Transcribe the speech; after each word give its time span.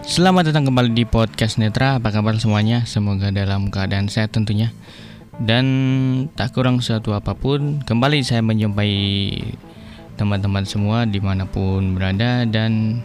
Selamat 0.00 0.48
datang 0.48 0.64
kembali 0.64 0.96
di 0.96 1.04
podcast 1.04 1.60
Netra. 1.60 2.00
Apa 2.00 2.08
kabar 2.08 2.32
semuanya? 2.40 2.88
Semoga 2.88 3.28
dalam 3.28 3.68
keadaan 3.68 4.08
sehat 4.08 4.32
tentunya. 4.32 4.72
Dan 5.36 5.66
tak 6.32 6.56
kurang 6.56 6.80
suatu 6.80 7.12
apa 7.12 7.36
pun, 7.36 7.84
kembali 7.84 8.24
saya 8.24 8.40
menjumpai 8.40 8.92
teman-teman 10.16 10.64
semua 10.64 11.04
di 11.04 11.20
mana 11.20 11.44
pun 11.44 11.92
berada 11.92 12.48
dan 12.48 13.04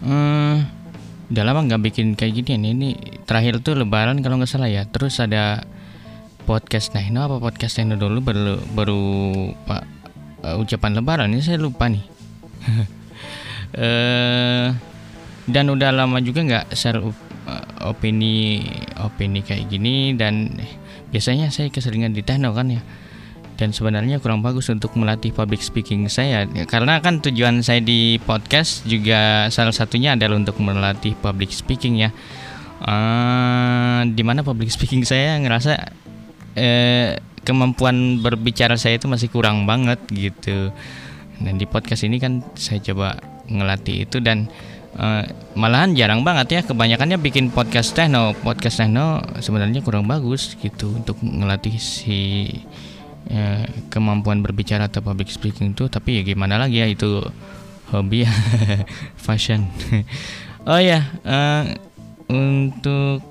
eh, 0.00 0.56
udah 1.28 1.44
lama 1.44 1.68
nggak 1.68 1.92
bikin 1.92 2.16
kayak 2.16 2.40
gini. 2.40 2.72
Ini 2.72 2.88
terakhir 3.28 3.60
tuh 3.60 3.76
Lebaran 3.76 4.24
kalau 4.24 4.40
nggak 4.40 4.48
salah 4.48 4.72
ya. 4.72 4.88
Terus 4.88 5.20
ada 5.20 5.60
podcast 6.48 6.96
nah 6.96 7.04
ini 7.04 7.20
apa 7.20 7.36
podcast 7.36 7.76
yang 7.76 8.00
dulu 8.00 8.24
baru 8.24 8.56
baru 8.72 9.02
pak 9.68 9.84
uh, 10.40 10.56
ucapan 10.56 10.96
Lebaran 10.96 11.28
ini 11.36 11.44
saya 11.44 11.60
lupa 11.60 11.92
nih. 11.92 12.04
eh 13.76 14.72
dan 15.48 15.72
udah 15.72 15.90
lama 15.90 16.20
juga 16.20 16.44
nggak 16.44 16.76
share 16.76 17.00
uh, 17.00 17.88
opini 17.88 18.60
opini 19.00 19.40
kayak 19.40 19.72
gini 19.72 20.12
dan 20.12 20.52
biasanya 21.08 21.48
saya 21.48 21.72
keseringan 21.72 22.12
di 22.12 22.20
techno 22.20 22.52
kan 22.52 22.68
ya. 22.68 22.82
Dan 23.58 23.74
sebenarnya 23.74 24.22
kurang 24.22 24.38
bagus 24.38 24.70
untuk 24.70 24.94
melatih 24.94 25.34
public 25.34 25.58
speaking 25.58 26.06
saya. 26.06 26.46
Ya, 26.46 26.62
karena 26.62 27.02
kan 27.02 27.18
tujuan 27.18 27.58
saya 27.66 27.82
di 27.82 28.22
podcast 28.22 28.86
juga 28.86 29.50
salah 29.50 29.74
satunya 29.74 30.14
adalah 30.14 30.38
untuk 30.38 30.62
melatih 30.62 31.18
public 31.18 31.50
speaking 31.50 31.98
ya. 31.98 32.14
Uh, 32.78 34.06
di 34.14 34.22
mana 34.22 34.46
public 34.46 34.70
speaking 34.76 35.02
saya 35.02 35.34
ngerasa 35.42 35.90
uh, 36.54 37.10
kemampuan 37.42 38.22
berbicara 38.22 38.78
saya 38.78 39.02
itu 39.02 39.10
masih 39.10 39.26
kurang 39.26 39.66
banget 39.66 39.98
gitu. 40.14 40.70
Dan 41.42 41.58
di 41.58 41.66
podcast 41.66 42.06
ini 42.06 42.22
kan 42.22 42.46
saya 42.54 42.78
coba 42.78 43.18
ngelatih 43.50 44.06
itu 44.06 44.22
dan 44.22 44.46
uh, 44.96 45.24
malahan 45.58 45.92
jarang 45.92 46.24
banget 46.24 46.46
ya. 46.48 46.60
Kebanyakannya 46.64 47.20
bikin 47.20 47.52
podcast 47.52 47.92
techno. 47.92 48.32
Podcast 48.40 48.80
techno 48.80 49.20
sebenarnya 49.42 49.84
kurang 49.84 50.08
bagus 50.08 50.56
gitu 50.56 50.94
untuk 50.96 51.20
ngelatih 51.20 51.76
si 51.76 52.48
uh, 53.28 53.64
kemampuan 53.92 54.40
berbicara 54.40 54.88
atau 54.88 55.04
public 55.04 55.28
speaking 55.28 55.76
itu 55.76 55.90
tapi 55.92 56.20
ya 56.20 56.22
gimana 56.24 56.56
lagi 56.56 56.80
ya 56.80 56.88
itu 56.88 57.20
hobi. 57.92 58.24
Ya 58.24 58.32
fashion. 59.24 59.68
Oh 60.68 60.76
ya 60.76 61.00
uh, 61.24 61.64
untuk 62.28 63.24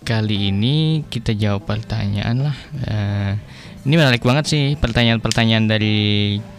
kali 0.00 0.48
ini 0.48 1.04
kita 1.12 1.36
jawab 1.36 1.68
pertanyaan 1.68 2.48
lah. 2.48 2.56
Uh, 2.88 3.32
ini 3.84 3.94
menarik 4.00 4.24
banget 4.24 4.44
sih 4.48 4.64
pertanyaan-pertanyaan 4.80 5.68
dari 5.68 5.96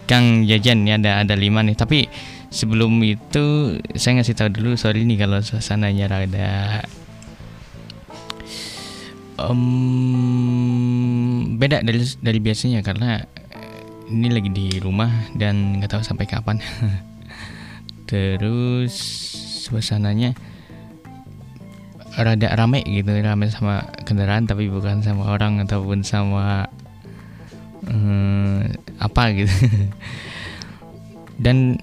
Kang 0.05 0.45
Jajan 0.45 0.85
ya. 0.85 1.01
Ada 1.01 1.25
ada 1.25 1.35
lima 1.37 1.65
nih. 1.65 1.73
Tapi 1.73 2.05
sebelum 2.51 2.99
itu 3.01 3.79
saya 3.95 4.19
ngasih 4.19 4.35
tahu 4.35 4.49
dulu 4.51 4.75
sorry 4.75 5.07
nih 5.07 5.23
kalau 5.23 5.39
suasananya 5.39 6.05
rada 6.11 6.83
um, 9.41 11.01
beda 11.57 11.81
dari 11.81 12.03
dari 12.21 12.39
biasanya 12.43 12.83
karena 12.85 13.23
ini 14.11 14.27
lagi 14.27 14.51
di 14.51 14.67
rumah 14.83 15.31
dan 15.39 15.79
nggak 15.79 15.95
tahu 15.95 16.03
sampai 16.03 16.27
kapan. 16.27 16.59
Terus 18.09 18.91
suasananya 19.63 20.35
rada 22.19 22.51
rame 22.59 22.83
gitu 22.83 23.15
rame 23.23 23.47
sama 23.47 23.87
kendaraan 24.03 24.43
tapi 24.43 24.67
bukan 24.67 24.99
sama 24.99 25.31
orang 25.31 25.63
ataupun 25.63 26.03
sama 26.03 26.67
um, 27.87 28.67
apa 28.99 29.23
gitu. 29.31 29.55
Dan 31.41 31.79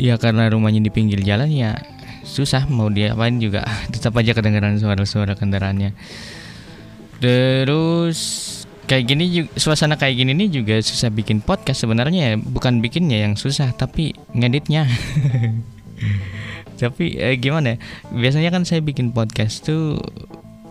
ya 0.00 0.16
karena 0.16 0.48
rumahnya 0.48 0.80
di 0.80 0.88
pinggir 0.88 1.20
jalan 1.20 1.52
ya 1.52 1.76
susah 2.24 2.64
mau 2.70 2.88
diapain 2.88 3.36
juga. 3.36 3.66
Tetap 3.92 4.16
aja 4.16 4.32
kedengaran 4.32 4.80
suara-suara 4.80 5.36
kendaraannya. 5.36 5.92
Terus 7.20 8.18
kayak 8.88 9.04
gini 9.06 9.24
juga, 9.28 9.50
suasana 9.60 9.94
kayak 10.00 10.16
gini 10.16 10.32
nih 10.34 10.48
juga 10.62 10.74
susah 10.80 11.12
bikin 11.12 11.44
podcast 11.44 11.84
sebenarnya. 11.84 12.34
Ya 12.34 12.36
bukan 12.40 12.80
bikinnya 12.80 13.20
yang 13.28 13.34
susah 13.36 13.76
tapi 13.76 14.16
ngeditnya. 14.32 14.88
Tapi 16.80 17.20
eh, 17.20 17.36
gimana 17.36 17.76
ya? 17.76 17.78
Biasanya 18.08 18.48
kan 18.48 18.64
saya 18.64 18.80
bikin 18.80 19.12
podcast 19.12 19.68
tuh 19.68 20.00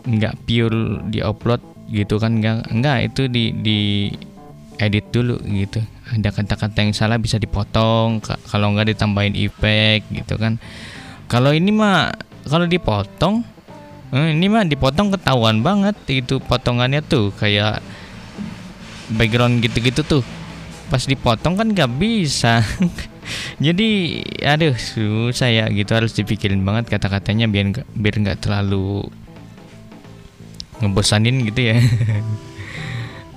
nggak 0.10 0.42
pure 0.50 1.06
di 1.14 1.22
upload 1.22 1.62
gitu 1.94 2.18
kan? 2.18 2.42
Nggak 2.42 2.66
nggak 2.74 2.98
itu 3.14 3.30
di 3.30 3.54
di 3.54 3.80
edit 4.80 5.12
dulu 5.12 5.38
gitu. 5.44 5.84
Ada 6.10 6.32
kata-kata 6.32 6.82
yang 6.82 6.96
salah 6.96 7.20
bisa 7.20 7.36
dipotong 7.38 8.24
kalau 8.24 8.74
nggak 8.74 8.96
ditambahin 8.96 9.36
efek 9.36 10.08
gitu 10.10 10.40
kan. 10.40 10.58
Kalau 11.30 11.54
ini 11.54 11.70
mah 11.70 12.16
kalau 12.48 12.66
dipotong 12.66 13.44
eh, 14.16 14.34
ini 14.34 14.48
mah 14.50 14.66
dipotong 14.66 15.14
ketahuan 15.14 15.62
banget 15.62 15.94
itu 16.10 16.42
potongannya 16.42 17.04
tuh 17.06 17.36
kayak 17.36 17.84
background 19.14 19.62
gitu-gitu 19.62 20.02
tuh. 20.02 20.24
Pas 20.90 21.04
dipotong 21.04 21.60
kan 21.60 21.68
nggak 21.70 21.92
bisa. 22.00 22.64
Jadi 23.66 24.24
aduh 24.42 24.74
susah 24.74 25.54
ya 25.54 25.66
gitu 25.70 25.94
harus 25.94 26.18
dipikirin 26.18 26.66
banget 26.66 26.90
kata-katanya 26.90 27.46
biar 27.46 27.86
biar 27.94 28.16
nggak 28.18 28.42
terlalu 28.42 29.06
ngebosanin 30.80 31.44
gitu 31.46 31.76
ya. 31.76 31.78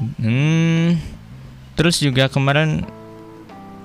Hmm 0.03 1.12
terus 1.73 2.01
juga 2.01 2.29
kemarin 2.29 2.85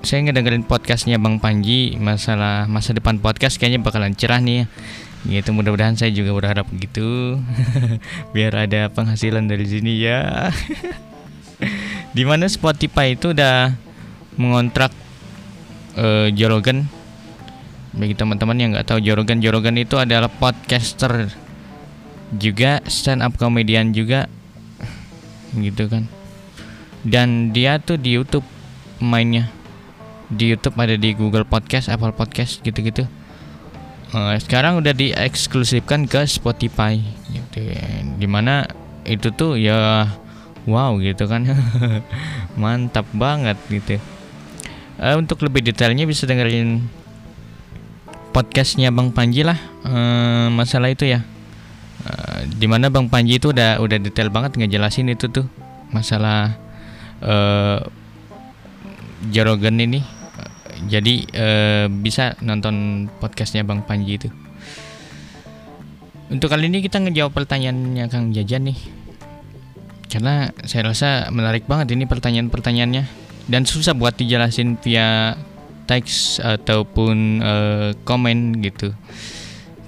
saya 0.02 0.22
ngedengerin 0.28 0.62
podcastnya 0.62 1.18
Bang 1.18 1.42
Panji 1.42 1.98
masalah 1.98 2.70
masa 2.70 2.94
depan 2.94 3.18
podcast 3.18 3.58
kayaknya 3.58 3.82
bakalan 3.82 4.14
cerah 4.14 4.38
nih 4.38 4.64
ya. 4.64 4.66
Gitu 5.26 5.50
mudah-mudahan 5.50 5.98
saya 5.98 6.14
juga 6.14 6.30
berharap 6.30 6.70
begitu 6.70 7.36
biar 8.34 8.54
ada 8.54 8.86
penghasilan 8.94 9.50
dari 9.50 9.66
sini 9.66 9.98
ya. 9.98 10.48
Di 12.16 12.22
mana 12.22 12.46
Spotify 12.46 13.18
itu 13.18 13.34
udah 13.34 13.74
mengontrak 14.38 14.94
uh, 15.98 16.30
Jorogen. 16.30 16.86
Bagi 17.98 18.14
teman-teman 18.14 18.56
yang 18.62 18.70
nggak 18.78 18.86
tahu 18.86 19.02
Jorogen 19.02 19.42
Jorogen 19.42 19.74
itu 19.74 19.98
adalah 19.98 20.30
podcaster 20.30 21.34
juga 22.38 22.78
stand 22.86 23.26
up 23.26 23.34
comedian 23.34 23.90
juga. 23.90 24.30
Gitu 25.58 25.90
kan 25.90 26.17
dan 27.06 27.54
dia 27.54 27.78
tuh 27.78 28.00
di 28.00 28.18
YouTube 28.18 28.46
mainnya 28.98 29.50
di 30.28 30.52
YouTube 30.52 30.76
ada 30.76 30.96
di 30.96 31.16
Google 31.16 31.48
Podcast, 31.48 31.88
Apple 31.88 32.12
Podcast 32.12 32.60
gitu-gitu. 32.60 33.08
Uh, 34.12 34.36
sekarang 34.40 34.80
udah 34.80 34.92
dieksklusifkan 34.92 36.08
ke 36.08 36.24
Spotify 36.28 37.00
gitu. 37.32 37.72
Di 38.16 38.28
mana 38.28 38.68
itu 39.08 39.32
tuh 39.32 39.56
ya 39.56 40.08
wow 40.68 40.96
gitu 41.00 41.24
kan. 41.28 41.48
Mantap 42.60 43.08
banget 43.16 43.56
gitu. 43.72 43.96
Uh, 45.00 45.16
untuk 45.16 45.40
lebih 45.44 45.64
detailnya 45.64 46.04
bisa 46.04 46.28
dengerin 46.28 46.84
podcastnya 48.36 48.92
Bang 48.92 49.10
Panji 49.16 49.42
lah 49.42 49.56
uh, 49.88 50.52
masalah 50.52 50.92
itu 50.92 51.08
ya. 51.08 51.24
Uh, 52.04 52.44
di 52.52 52.68
mana 52.68 52.92
Bang 52.92 53.08
Panji 53.08 53.40
itu 53.40 53.50
udah 53.50 53.80
udah 53.80 53.96
detail 53.96 54.28
banget 54.28 54.60
ngejelasin 54.60 55.08
itu 55.08 55.28
tuh 55.32 55.48
masalah 55.88 56.67
uh, 57.22 57.80
ini 59.88 60.00
jadi 60.86 61.14
uh, 61.34 61.86
bisa 61.90 62.38
nonton 62.38 63.06
podcastnya 63.18 63.66
Bang 63.66 63.82
Panji 63.82 64.14
itu. 64.14 64.30
Untuk 66.28 66.52
kali 66.52 66.68
ini 66.68 66.84
kita 66.84 67.02
ngejawab 67.02 67.34
pertanyaannya 67.34 68.04
Kang 68.12 68.30
Jajan 68.30 68.70
nih. 68.70 68.78
Karena 70.08 70.52
saya 70.68 70.92
rasa 70.92 71.32
menarik 71.34 71.64
banget 71.66 71.96
ini 71.96 72.04
pertanyaan-pertanyaannya. 72.06 73.04
Dan 73.48 73.64
susah 73.64 73.96
buat 73.96 74.14
dijelasin 74.14 74.76
via 74.84 75.34
teks 75.88 76.38
ataupun 76.38 77.40
uh, 77.40 77.90
komen 78.04 78.60
gitu. 78.60 78.92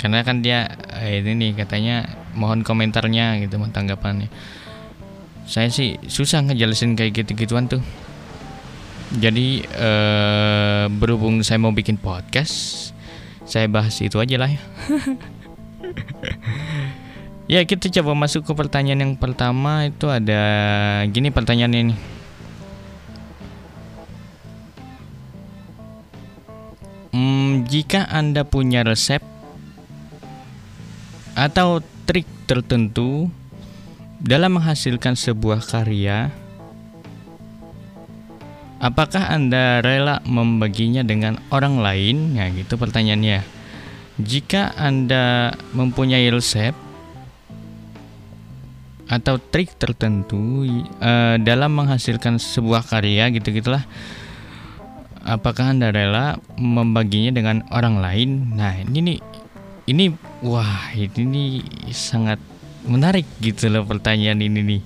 Karena 0.00 0.24
kan 0.24 0.40
dia 0.40 0.80
ini 1.04 1.36
nih 1.36 1.52
katanya 1.60 2.08
mohon 2.32 2.64
komentarnya 2.64 3.36
gitu 3.44 3.60
tanggapannya 3.68 4.32
saya 5.50 5.66
sih 5.66 5.98
susah 6.06 6.46
ngejelasin 6.46 6.94
kayak 6.94 7.26
gitu-gituan 7.26 7.66
tuh. 7.66 7.82
Jadi 9.10 9.66
eh, 9.66 10.86
berhubung 10.86 11.42
saya 11.42 11.58
mau 11.58 11.74
bikin 11.74 11.98
podcast 11.98 12.94
saya 13.42 13.66
bahas 13.66 13.98
itu 13.98 14.14
aja 14.22 14.38
lah 14.38 14.50
ya. 14.54 14.62
Ya 17.50 17.66
kita 17.66 17.90
coba 17.90 18.14
masuk 18.14 18.46
ke 18.46 18.54
pertanyaan 18.54 19.02
yang 19.02 19.14
pertama 19.18 19.90
itu 19.90 20.06
ada 20.06 20.38
gini 21.10 21.34
pertanyaannya 21.34 21.80
ini. 21.82 21.96
Hmm, 27.10 27.66
jika 27.66 28.06
anda 28.06 28.46
punya 28.46 28.86
resep 28.86 29.18
atau 31.34 31.82
trik 32.06 32.30
tertentu 32.46 33.34
dalam 34.20 34.60
menghasilkan 34.60 35.16
sebuah 35.16 35.64
karya, 35.64 36.28
apakah 38.78 39.32
Anda 39.32 39.80
rela 39.80 40.20
membaginya 40.28 41.00
dengan 41.00 41.40
orang 41.48 41.80
lain? 41.80 42.36
Ya, 42.36 42.48
gitu 42.52 42.76
pertanyaannya. 42.76 43.60
jika 44.20 44.76
anda 44.76 45.56
mempunyai 45.72 46.28
resep 46.28 46.76
atau 49.10 49.40
trik 49.40 49.74
tertentu 49.74 50.68
uh, 51.02 51.34
dalam 51.40 51.72
menghasilkan 51.74 52.38
sebuah 52.38 52.86
karya 52.86 53.32
gitu 53.34 53.50
gitulah 53.50 53.82
apakah 55.26 55.74
anda 55.74 55.90
rela 55.90 56.38
membaginya 56.54 57.34
dengan 57.34 57.66
orang 57.74 57.98
lain 57.98 58.30
nah 58.54 58.76
ini 58.76 58.98
nih 59.02 59.18
ini 59.90 60.04
wah 60.46 60.94
ini 60.94 61.64
sangat 61.90 62.38
menarik 62.86 63.26
gitu 63.42 63.68
loh 63.68 63.84
pertanyaan 63.84 64.40
ini 64.40 64.60
nih. 64.64 64.82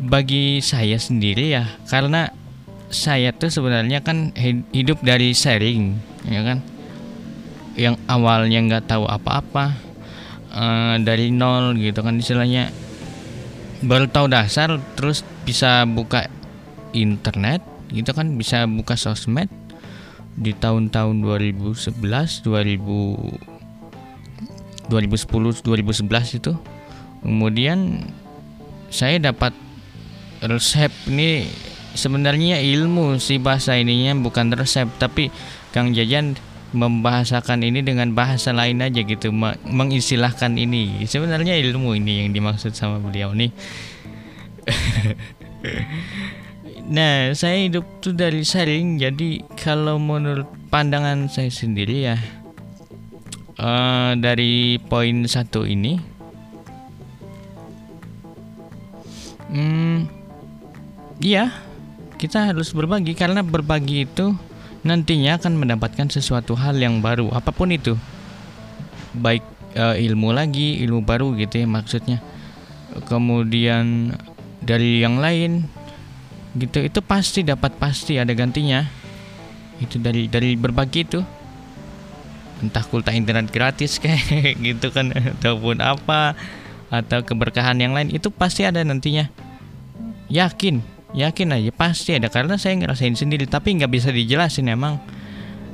Bagi 0.00 0.64
saya 0.64 0.96
sendiri 0.96 1.52
ya 1.52 1.68
karena 1.86 2.32
saya 2.90 3.30
tuh 3.30 3.52
sebenarnya 3.52 4.02
kan 4.02 4.34
hidup 4.74 5.04
dari 5.04 5.36
sharing 5.36 5.94
ya 6.26 6.40
kan? 6.42 6.58
Yang 7.78 7.96
awalnya 8.10 8.58
nggak 8.66 8.90
tahu 8.90 9.06
apa-apa 9.06 9.76
uh, 10.50 10.96
dari 10.98 11.30
nol 11.30 11.76
gitu 11.78 12.00
kan 12.02 12.18
istilahnya. 12.18 12.72
Baru 13.80 14.08
tahu 14.08 14.28
dasar 14.28 14.76
terus 14.98 15.24
bisa 15.46 15.88
buka 15.88 16.28
internet 16.92 17.62
gitu 17.92 18.10
kan? 18.12 18.36
Bisa 18.36 18.64
buka 18.68 18.96
sosmed 18.98 19.48
di 20.40 20.56
tahun-tahun 20.56 21.20
2011 21.20 22.00
2000 22.00 23.59
2010 24.90 25.62
2011 25.62 26.42
itu 26.42 26.52
kemudian 27.22 28.02
saya 28.90 29.22
dapat 29.22 29.54
resep 30.42 30.90
ini 31.06 31.46
sebenarnya 31.94 32.58
ilmu 32.58 33.22
si 33.22 33.38
bahasa 33.38 33.78
ininya 33.78 34.18
bukan 34.18 34.50
resep 34.52 34.90
tapi 34.98 35.30
Kang 35.70 35.94
Jajan 35.94 36.34
membahasakan 36.70 37.66
ini 37.66 37.82
dengan 37.82 38.14
bahasa 38.14 38.54
lain 38.54 38.78
aja 38.82 39.02
gitu 39.02 39.34
mengistilahkan 39.66 40.54
ini. 40.54 41.02
Sebenarnya 41.02 41.58
ilmu 41.58 41.98
ini 41.98 42.22
yang 42.26 42.30
dimaksud 42.30 42.74
sama 42.78 43.02
beliau 43.02 43.34
nih. 43.34 43.50
Nah 46.90 47.30
saya 47.38 47.70
hidup 47.70 47.86
tuh 48.02 48.10
dari 48.10 48.42
sharing 48.42 48.98
jadi 48.98 49.46
kalau 49.54 49.94
menurut 49.94 50.50
pandangan 50.74 51.30
saya 51.30 51.46
sendiri 51.46 52.02
ya 52.02 52.18
uh, 53.60 54.16
dari 54.16 54.80
poin 54.88 55.28
satu 55.28 55.68
ini 55.68 56.00
hmm 59.52 60.08
iya 61.20 61.52
kita 62.20 62.52
harus 62.52 62.72
berbagi 62.72 63.16
karena 63.16 63.40
berbagi 63.40 64.04
itu 64.08 64.36
nantinya 64.84 65.36
akan 65.36 65.56
mendapatkan 65.56 66.08
sesuatu 66.08 66.56
hal 66.56 66.76
yang 66.76 67.00
baru 67.00 67.32
apa 67.32 67.52
pun 67.52 67.72
itu. 67.72 67.96
Baik 69.16 69.40
uh, 69.76 69.96
ilmu 69.96 70.32
lagi 70.32 70.80
ilmu 70.84 71.00
baru 71.00 71.32
gitu 71.36 71.64
ya 71.64 71.66
maksudnya. 71.68 72.20
Kemudian 73.08 74.16
dari 74.60 75.00
yang 75.00 75.16
lain 75.16 75.64
gitu 76.58 76.84
itu 76.84 77.00
pasti 77.00 77.40
dapat 77.40 77.76
pasti 77.80 78.20
ada 78.20 78.36
gantinya. 78.36 78.84
Itu 79.80 79.96
dari 79.96 80.28
dari 80.28 80.60
berbagi 80.60 81.08
itu 81.08 81.20
entah 82.60 82.84
kulta 82.84 83.12
internet 83.12 83.48
gratis 83.48 83.96
kayak 83.96 84.56
gitu 84.66 84.92
kan 84.92 85.12
ataupun 85.12 85.80
apa 85.80 86.36
atau 86.90 87.22
keberkahan 87.22 87.78
yang 87.78 87.94
lain 87.96 88.12
itu 88.12 88.28
pasti 88.28 88.66
ada 88.66 88.84
nantinya. 88.84 89.28
Yakin 90.30 91.00
yakin 91.10 91.50
aja 91.50 91.70
pasti 91.74 92.14
ada 92.14 92.30
karena 92.30 92.54
saya 92.54 92.78
ngerasain 92.78 93.18
sendiri 93.18 93.46
tapi 93.46 93.74
nggak 93.78 93.90
bisa 93.90 94.08
dijelasin 94.14 94.70
emang. 94.70 95.02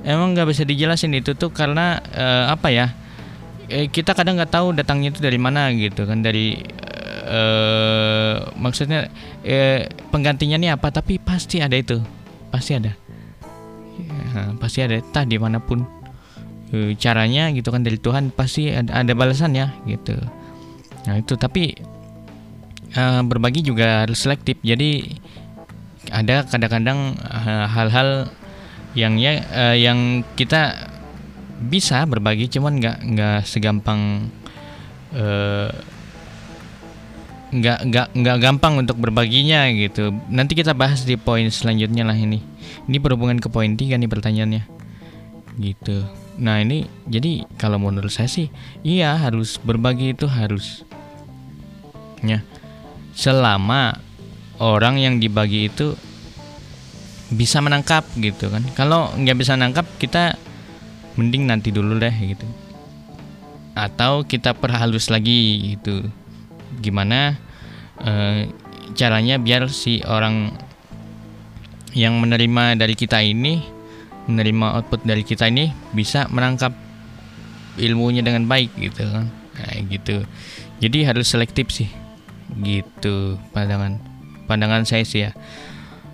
Emang 0.06 0.32
nggak 0.32 0.48
bisa 0.48 0.62
dijelasin 0.62 1.12
itu 1.18 1.34
tuh 1.34 1.50
karena 1.50 1.98
uh, 2.14 2.54
apa 2.54 2.70
ya 2.70 2.94
eh, 3.66 3.90
kita 3.90 4.14
kadang 4.14 4.38
nggak 4.38 4.54
tahu 4.54 4.70
datangnya 4.72 5.10
itu 5.10 5.20
dari 5.20 5.36
mana 5.36 5.68
gitu 5.74 6.06
kan 6.06 6.22
dari 6.22 6.62
uh, 7.26 8.54
maksudnya 8.54 9.10
uh, 9.42 9.80
penggantinya 10.14 10.56
nih 10.56 10.70
apa 10.78 10.94
tapi 10.94 11.18
pasti 11.18 11.58
ada 11.58 11.74
itu 11.74 11.98
pasti 12.48 12.78
ada. 12.78 12.92
Ya, 13.96 14.52
pasti 14.60 14.84
ada 14.84 15.00
entah 15.00 15.24
di 15.24 15.40
mana 15.40 15.56
pun 15.56 15.95
uh, 16.72 16.92
caranya 16.98 17.50
gitu 17.54 17.68
kan 17.70 17.82
dari 17.82 17.98
Tuhan 18.00 18.34
pasti 18.34 18.72
ada, 18.72 19.02
ada 19.02 19.12
balasannya 19.12 19.86
gitu. 19.86 20.16
Nah 21.06 21.14
itu 21.20 21.34
tapi 21.38 21.76
uh, 22.96 23.22
berbagi 23.22 23.62
juga 23.62 24.06
harus 24.06 24.22
selektif. 24.22 24.58
Jadi 24.62 25.18
ada 26.10 26.46
kadang-kadang 26.46 27.18
uh, 27.18 27.66
hal-hal 27.70 28.30
yang 28.96 29.18
ya 29.18 29.42
uh, 29.52 29.76
yang 29.76 30.24
kita 30.38 30.90
bisa 31.56 32.04
berbagi 32.04 32.52
cuman 32.52 32.78
nggak 32.80 32.98
nggak 33.04 33.38
segampang 33.48 34.28
nggak 37.46 37.78
nggak 37.88 38.06
nggak 38.12 38.36
gampang 38.42 38.84
untuk 38.84 39.00
berbaginya 39.00 39.64
gitu. 39.72 40.12
Nanti 40.28 40.52
kita 40.52 40.76
bahas 40.76 41.08
di 41.08 41.16
poin 41.16 41.48
selanjutnya 41.48 42.04
lah 42.04 42.18
ini. 42.18 42.44
Ini 42.84 43.00
berhubungan 43.00 43.40
ke 43.40 43.48
poin 43.48 43.72
tiga 43.72 43.96
nih 43.96 44.10
pertanyaannya 44.10 44.75
gitu. 45.56 46.04
Nah 46.36 46.60
ini 46.60 46.84
jadi 47.08 47.48
kalau 47.56 47.80
menurut 47.80 48.12
saya 48.12 48.28
sih 48.28 48.52
iya 48.84 49.16
harus 49.16 49.56
berbagi 49.56 50.12
itu 50.12 50.28
harus 50.28 50.84
ya 52.20 52.44
selama 53.16 53.96
orang 54.60 55.00
yang 55.00 55.14
dibagi 55.16 55.72
itu 55.72 55.96
bisa 57.32 57.58
menangkap 57.64 58.06
gitu 58.20 58.52
kan. 58.52 58.62
Kalau 58.76 59.10
nggak 59.16 59.36
bisa 59.36 59.58
nangkap 59.58 59.88
kita 59.98 60.38
mending 61.16 61.48
nanti 61.48 61.72
dulu 61.72 61.96
deh 61.98 62.12
gitu. 62.12 62.46
Atau 63.76 64.24
kita 64.28 64.52
perhalus 64.56 65.08
lagi 65.08 65.74
gitu. 65.74 66.06
Gimana 66.80 67.36
e, 68.00 68.12
caranya 68.94 69.40
biar 69.40 69.68
si 69.72 70.04
orang 70.04 70.52
yang 71.96 72.20
menerima 72.20 72.76
dari 72.76 72.92
kita 72.92 73.24
ini 73.24 73.75
menerima 74.26 74.82
output 74.82 75.06
dari 75.06 75.22
kita 75.22 75.46
ini 75.46 75.70
bisa 75.94 76.26
menangkap 76.28 76.74
ilmunya 77.78 78.22
dengan 78.26 78.46
baik 78.46 78.74
gitu 78.76 79.06
kan. 79.06 79.30
Nah, 79.30 79.72
gitu. 79.88 80.26
Jadi 80.82 80.98
harus 81.06 81.30
selektif 81.30 81.72
sih. 81.72 81.88
Gitu 82.60 83.40
pandangan. 83.54 84.02
Pandangan 84.46 84.84
saya 84.84 85.02
sih 85.06 85.26
ya. 85.26 85.30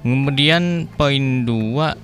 Kemudian 0.03 0.87
poin 0.95 1.47
dua. 1.49 1.95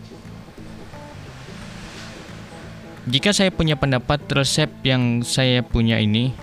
Jika 3.09 3.33
saya 3.33 3.49
punya 3.49 3.73
pendapat 3.81 4.21
resep 4.29 4.69
yang 4.85 5.25
saya 5.25 5.65
punya 5.65 5.97
ini 5.97 6.37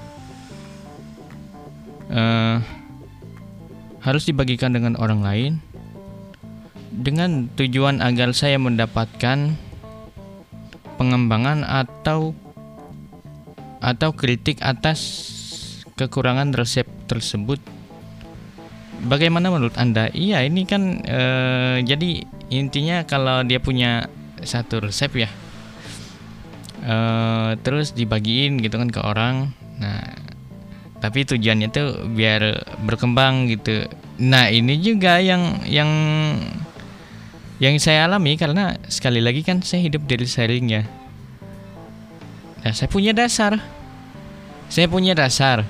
uh, 2.09 2.57
harus 4.01 4.25
dibagikan 4.25 4.73
dengan 4.73 4.97
orang 4.97 5.21
lain 5.21 5.51
dengan 6.95 7.51
tujuan 7.59 7.99
agar 7.99 8.31
saya 8.31 8.55
mendapatkan 8.55 9.55
pengembangan 10.95 11.67
atau 11.67 12.31
atau 13.83 14.09
kritik 14.15 14.63
atas 14.63 14.99
kekurangan 15.99 16.55
resep 16.55 16.87
tersebut 17.05 17.59
Bagaimana 19.05 19.53
menurut 19.53 19.77
Anda? 19.77 20.09
Iya, 20.09 20.41
ini 20.47 20.65
kan 20.65 21.03
e, 21.05 21.21
jadi 21.85 22.25
intinya 22.49 23.05
kalau 23.05 23.45
dia 23.45 23.61
punya 23.61 24.09
satu 24.41 24.81
resep 24.81 25.27
ya. 25.27 25.29
E, 26.81 26.95
terus 27.61 27.93
dibagiin 27.93 28.57
gitu 28.63 28.81
kan 28.81 28.89
ke 28.89 28.97
orang. 29.03 29.53
Nah, 29.77 30.09
tapi 31.03 31.21
tujuannya 31.21 31.69
tuh 31.69 32.07
biar 32.17 32.65
berkembang 32.87 33.51
gitu. 33.53 33.85
Nah, 34.25 34.49
ini 34.49 34.79
juga 34.81 35.21
yang 35.21 35.61
yang 35.67 35.91
yang 37.59 37.75
saya 37.79 38.07
alami 38.07 38.35
karena 38.35 38.75
sekali 38.91 39.23
lagi 39.23 39.41
kan 39.43 39.63
saya 39.63 39.85
hidup 39.87 40.03
dari 40.07 40.27
sharing 40.27 40.65
ya. 40.67 40.83
Nah, 42.65 42.73
saya 42.73 42.89
punya 42.89 43.15
dasar. 43.15 43.61
Saya 44.67 44.89
punya 44.89 45.13
dasar. 45.13 45.63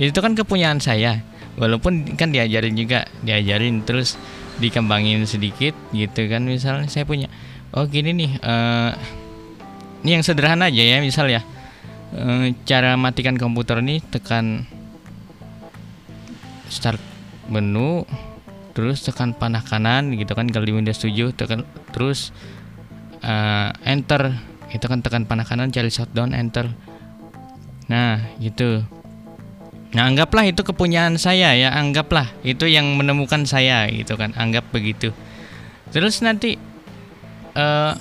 Itu 0.00 0.18
kan 0.24 0.32
kepunyaan 0.32 0.80
saya 0.80 1.20
walaupun 1.60 2.16
kan 2.16 2.32
diajarin 2.32 2.72
juga 2.72 3.04
diajarin 3.20 3.84
terus 3.84 4.16
dikembangin 4.60 5.28
sedikit 5.28 5.76
gitu 5.92 6.24
kan 6.28 6.48
misalnya 6.48 6.88
saya 6.88 7.04
punya 7.04 7.28
oh 7.76 7.84
gini 7.84 8.16
nih 8.16 8.32
uh, 8.40 8.96
ini 10.04 10.20
yang 10.20 10.24
sederhana 10.24 10.72
aja 10.72 10.80
ya 10.80 11.04
misal 11.04 11.28
ya 11.28 11.44
uh, 12.16 12.48
cara 12.64 12.96
matikan 12.96 13.36
komputer 13.36 13.84
ini 13.84 14.00
tekan 14.04 14.64
start 16.72 17.00
menu 17.52 18.08
terus 18.70 19.02
tekan 19.02 19.34
panah 19.34 19.62
kanan 19.64 20.14
gitu 20.14 20.32
kan 20.38 20.46
kalau 20.46 20.66
di 20.66 20.74
Windows 20.74 21.02
7 21.02 21.34
tekan 21.34 21.66
terus 21.90 22.30
uh, 23.24 23.70
enter. 23.84 24.34
Itu 24.70 24.86
kan 24.86 25.02
tekan 25.02 25.26
panah 25.26 25.42
kanan 25.42 25.74
cari 25.74 25.90
shutdown 25.90 26.30
enter. 26.30 26.70
Nah 27.90 28.22
gitu. 28.38 28.86
Nah, 29.90 30.06
anggaplah 30.06 30.46
itu 30.46 30.62
kepunyaan 30.62 31.18
saya 31.18 31.50
ya, 31.58 31.74
anggaplah 31.74 32.30
itu 32.46 32.70
yang 32.70 32.94
menemukan 32.94 33.42
saya 33.42 33.90
gitu 33.90 34.14
kan, 34.14 34.30
anggap 34.38 34.70
begitu. 34.70 35.10
Terus 35.90 36.22
nanti 36.22 36.54
uh, 37.58 37.98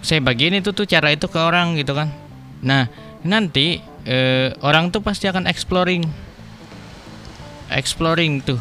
saya 0.00 0.20
bagiin 0.24 0.64
itu 0.64 0.72
tuh 0.72 0.88
cara 0.88 1.12
itu 1.12 1.28
ke 1.28 1.36
orang 1.36 1.76
gitu 1.76 1.92
kan. 1.92 2.08
Nah 2.64 2.88
nanti 3.26 3.82
eh, 4.06 4.54
orang 4.64 4.88
tuh 4.88 5.02
pasti 5.04 5.28
akan 5.28 5.44
exploring. 5.50 6.06
Exploring 7.68 8.40
tuh 8.40 8.60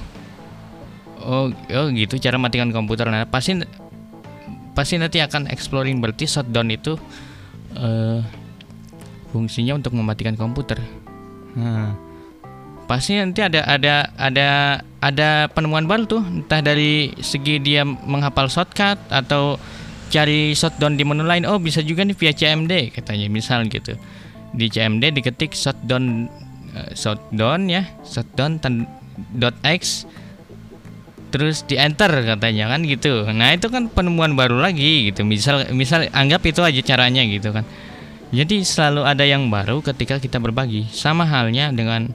oh 1.24 1.46
oh 1.54 1.88
gitu. 1.94 2.18
Cara 2.22 2.38
matikan 2.38 2.70
komputer. 2.70 3.10
Nah 3.10 3.26
pasti 3.30 3.58
pasti 4.78 5.02
nanti 5.02 5.18
akan 5.18 5.50
exploring 5.50 5.98
berarti 5.98 6.30
shutdown 6.30 6.70
itu 6.70 6.94
uh, 7.74 8.22
fungsinya 9.34 9.78
untuk 9.78 9.98
mematikan 9.98 10.38
komputer. 10.38 10.78
Nah, 11.58 11.98
pasti 12.86 13.18
nanti 13.18 13.42
ada 13.42 13.66
ada 13.66 14.14
ada 14.16 14.48
ada 15.02 15.30
penemuan 15.50 15.90
baru 15.90 16.06
tuh. 16.06 16.22
Entah 16.22 16.62
dari 16.62 17.14
segi 17.18 17.58
dia 17.58 17.82
menghafal 17.84 18.48
shortcut 18.54 19.02
atau 19.10 19.58
cari 20.14 20.54
shutdown 20.54 20.96
di 20.96 21.04
menu 21.04 21.26
lain. 21.26 21.50
Oh 21.50 21.58
bisa 21.58 21.82
juga 21.82 22.06
nih 22.06 22.14
via 22.14 22.34
CMD 22.34 22.94
katanya. 22.94 23.28
Misal 23.34 23.66
gitu. 23.68 23.98
Di 24.54 24.70
CMD 24.70 25.10
diketik 25.10 25.58
shutdown 25.58 26.30
uh, 26.78 26.92
shutdown 26.94 27.66
ya. 27.66 27.84
Shutdown 28.06 28.62
dot 29.34 29.58
x 29.66 30.06
terus 31.38 31.64
di 31.64 31.78
enter 31.78 32.10
katanya 32.10 32.74
kan 32.74 32.82
gitu. 32.84 33.24
Nah 33.30 33.54
itu 33.54 33.70
kan 33.70 33.88
penemuan 33.88 34.34
baru 34.34 34.58
lagi 34.58 35.14
gitu. 35.14 35.22
Misal 35.24 35.70
misal 35.72 36.10
anggap 36.12 36.42
itu 36.44 36.66
aja 36.66 36.82
caranya 36.82 37.22
gitu 37.24 37.54
kan. 37.54 37.64
Jadi 38.34 38.66
selalu 38.68 39.08
ada 39.08 39.24
yang 39.24 39.48
baru 39.48 39.80
ketika 39.80 40.20
kita 40.20 40.42
berbagi. 40.42 40.90
Sama 40.92 41.24
halnya 41.24 41.72
dengan 41.72 42.12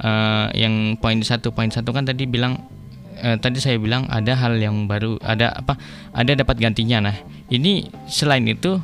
uh, 0.00 0.48
yang 0.56 0.96
poin 0.96 1.20
satu. 1.20 1.52
Poin 1.52 1.68
satu 1.68 1.92
kan 1.92 2.06
tadi 2.06 2.24
bilang 2.24 2.62
uh, 3.20 3.36
tadi 3.36 3.60
saya 3.60 3.76
bilang 3.76 4.08
ada 4.08 4.32
hal 4.32 4.56
yang 4.56 4.88
baru 4.88 5.20
ada 5.20 5.52
apa 5.52 5.76
ada 6.16 6.32
dapat 6.32 6.56
gantinya. 6.56 7.10
Nah 7.10 7.16
ini 7.52 7.90
selain 8.08 8.46
itu 8.48 8.80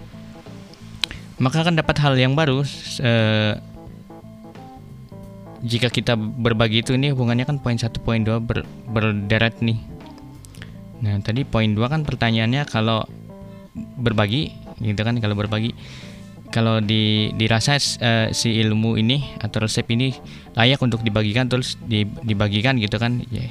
maka 1.36 1.60
akan 1.64 1.76
dapat 1.76 1.96
hal 2.00 2.16
yang 2.16 2.32
baru 2.32 2.64
uh, 3.00 3.52
jika 5.64 5.88
kita 5.88 6.16
berbagi 6.16 6.84
itu 6.84 6.92
ini 6.92 7.12
hubungannya 7.12 7.48
kan 7.48 7.56
poin 7.60 7.78
satu 7.80 8.02
poin 8.02 8.20
dua 8.20 8.42
ber, 8.42 8.66
berderet 8.88 9.60
nih. 9.64 9.78
Nah 11.00 11.20
tadi 11.25 11.44
poin 11.44 11.72
dua 11.72 11.88
kan 11.88 12.04
pertanyaannya 12.04 12.68
kalau 12.68 13.04
berbagi 13.76 14.52
gitu 14.80 15.00
kan 15.00 15.16
kalau 15.20 15.36
berbagi. 15.36 15.72
Kalau 16.46 16.78
di 16.78 17.34
dirasa 17.34 17.75
uh, 17.75 18.30
si 18.30 18.54
ilmu 18.62 18.94
ini 18.94 19.34
atau 19.42 19.66
resep 19.66 19.82
ini 19.90 20.14
layak 20.54 20.78
untuk 20.78 21.02
dibagikan 21.02 21.50
terus 21.50 21.75
dibagikan 22.22 22.78
gitu 22.78 22.96
kan 23.02 23.18
ya. 23.28 23.42
Yeah. 23.42 23.50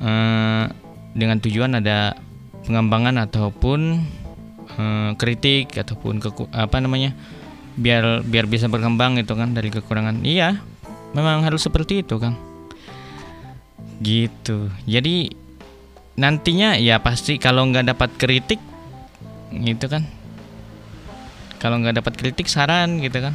uh, 0.00 0.64
dengan 1.16 1.42
tujuan 1.42 1.74
ada 1.82 2.14
pengembangan 2.62 3.18
ataupun 3.26 4.06
uh, 4.78 5.10
kritik 5.18 5.74
ataupun 5.74 6.22
ke, 6.22 6.30
apa 6.54 6.76
namanya 6.78 7.10
biar 7.76 8.22
biar 8.24 8.46
bisa 8.48 8.70
berkembang 8.70 9.18
itu 9.18 9.34
kan 9.34 9.52
dari 9.52 9.68
kekurangan. 9.74 10.22
Iya 10.22 10.62
memang 11.16 11.40
harus 11.40 11.64
seperti 11.64 12.04
itu 12.04 12.20
kang. 12.20 12.36
Gitu. 14.04 14.68
Jadi 14.84 15.32
nantinya 16.20 16.76
ya 16.76 17.00
pasti 17.00 17.40
kalau 17.40 17.64
nggak 17.72 17.96
dapat 17.96 18.10
kritik 18.20 18.60
gitu 19.48 19.88
kan? 19.88 20.04
Kalau 21.56 21.80
nggak 21.80 22.04
dapat 22.04 22.12
kritik 22.20 22.52
saran 22.52 23.00
gitu 23.00 23.24
kan? 23.24 23.34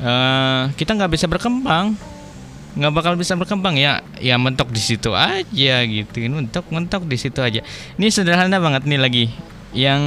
Uh, 0.00 0.72
kita 0.80 0.96
nggak 0.96 1.12
bisa 1.12 1.28
berkembang. 1.28 1.92
Nggak 2.74 2.92
bakal 2.96 3.12
bisa 3.20 3.36
berkembang. 3.36 3.76
Ya 3.76 4.00
ya 4.16 4.40
mentok 4.40 4.72
di 4.72 4.80
situ 4.80 5.12
aja 5.12 5.76
gitu. 5.84 6.16
Mentok 6.32 6.64
mentok 6.72 7.04
di 7.04 7.20
situ 7.20 7.44
aja. 7.44 7.60
Ini 8.00 8.08
sederhana 8.08 8.56
banget 8.56 8.88
nih 8.88 9.00
lagi. 9.00 9.24
Yang 9.76 10.02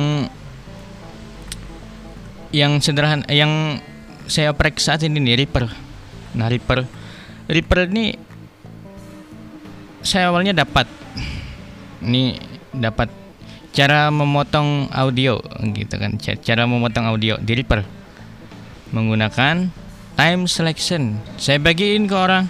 yang 2.50 2.82
sederhana 2.82 3.28
yang 3.30 3.78
saya 4.26 4.52
oprek 4.52 4.82
saat 4.82 5.06
ini 5.06 5.22
nih 5.22 5.46
Reaper 5.46 5.87
Nah 6.38 6.48
Reaper. 6.48 6.86
Reaper 7.50 7.90
ini 7.90 8.14
saya 10.06 10.30
awalnya 10.30 10.54
dapat. 10.54 10.86
Ini 12.06 12.38
dapat 12.72 13.10
cara 13.74 14.14
memotong 14.14 14.94
audio 14.94 15.42
gitu 15.74 15.96
kan. 15.98 16.16
Cara 16.22 16.64
memotong 16.70 17.10
audio 17.10 17.42
di 17.42 17.58
Reaper. 17.58 17.82
Menggunakan 18.94 19.74
time 20.16 20.42
selection. 20.46 21.18
Saya 21.42 21.58
bagiin 21.58 22.06
ke 22.06 22.16
orang. 22.16 22.46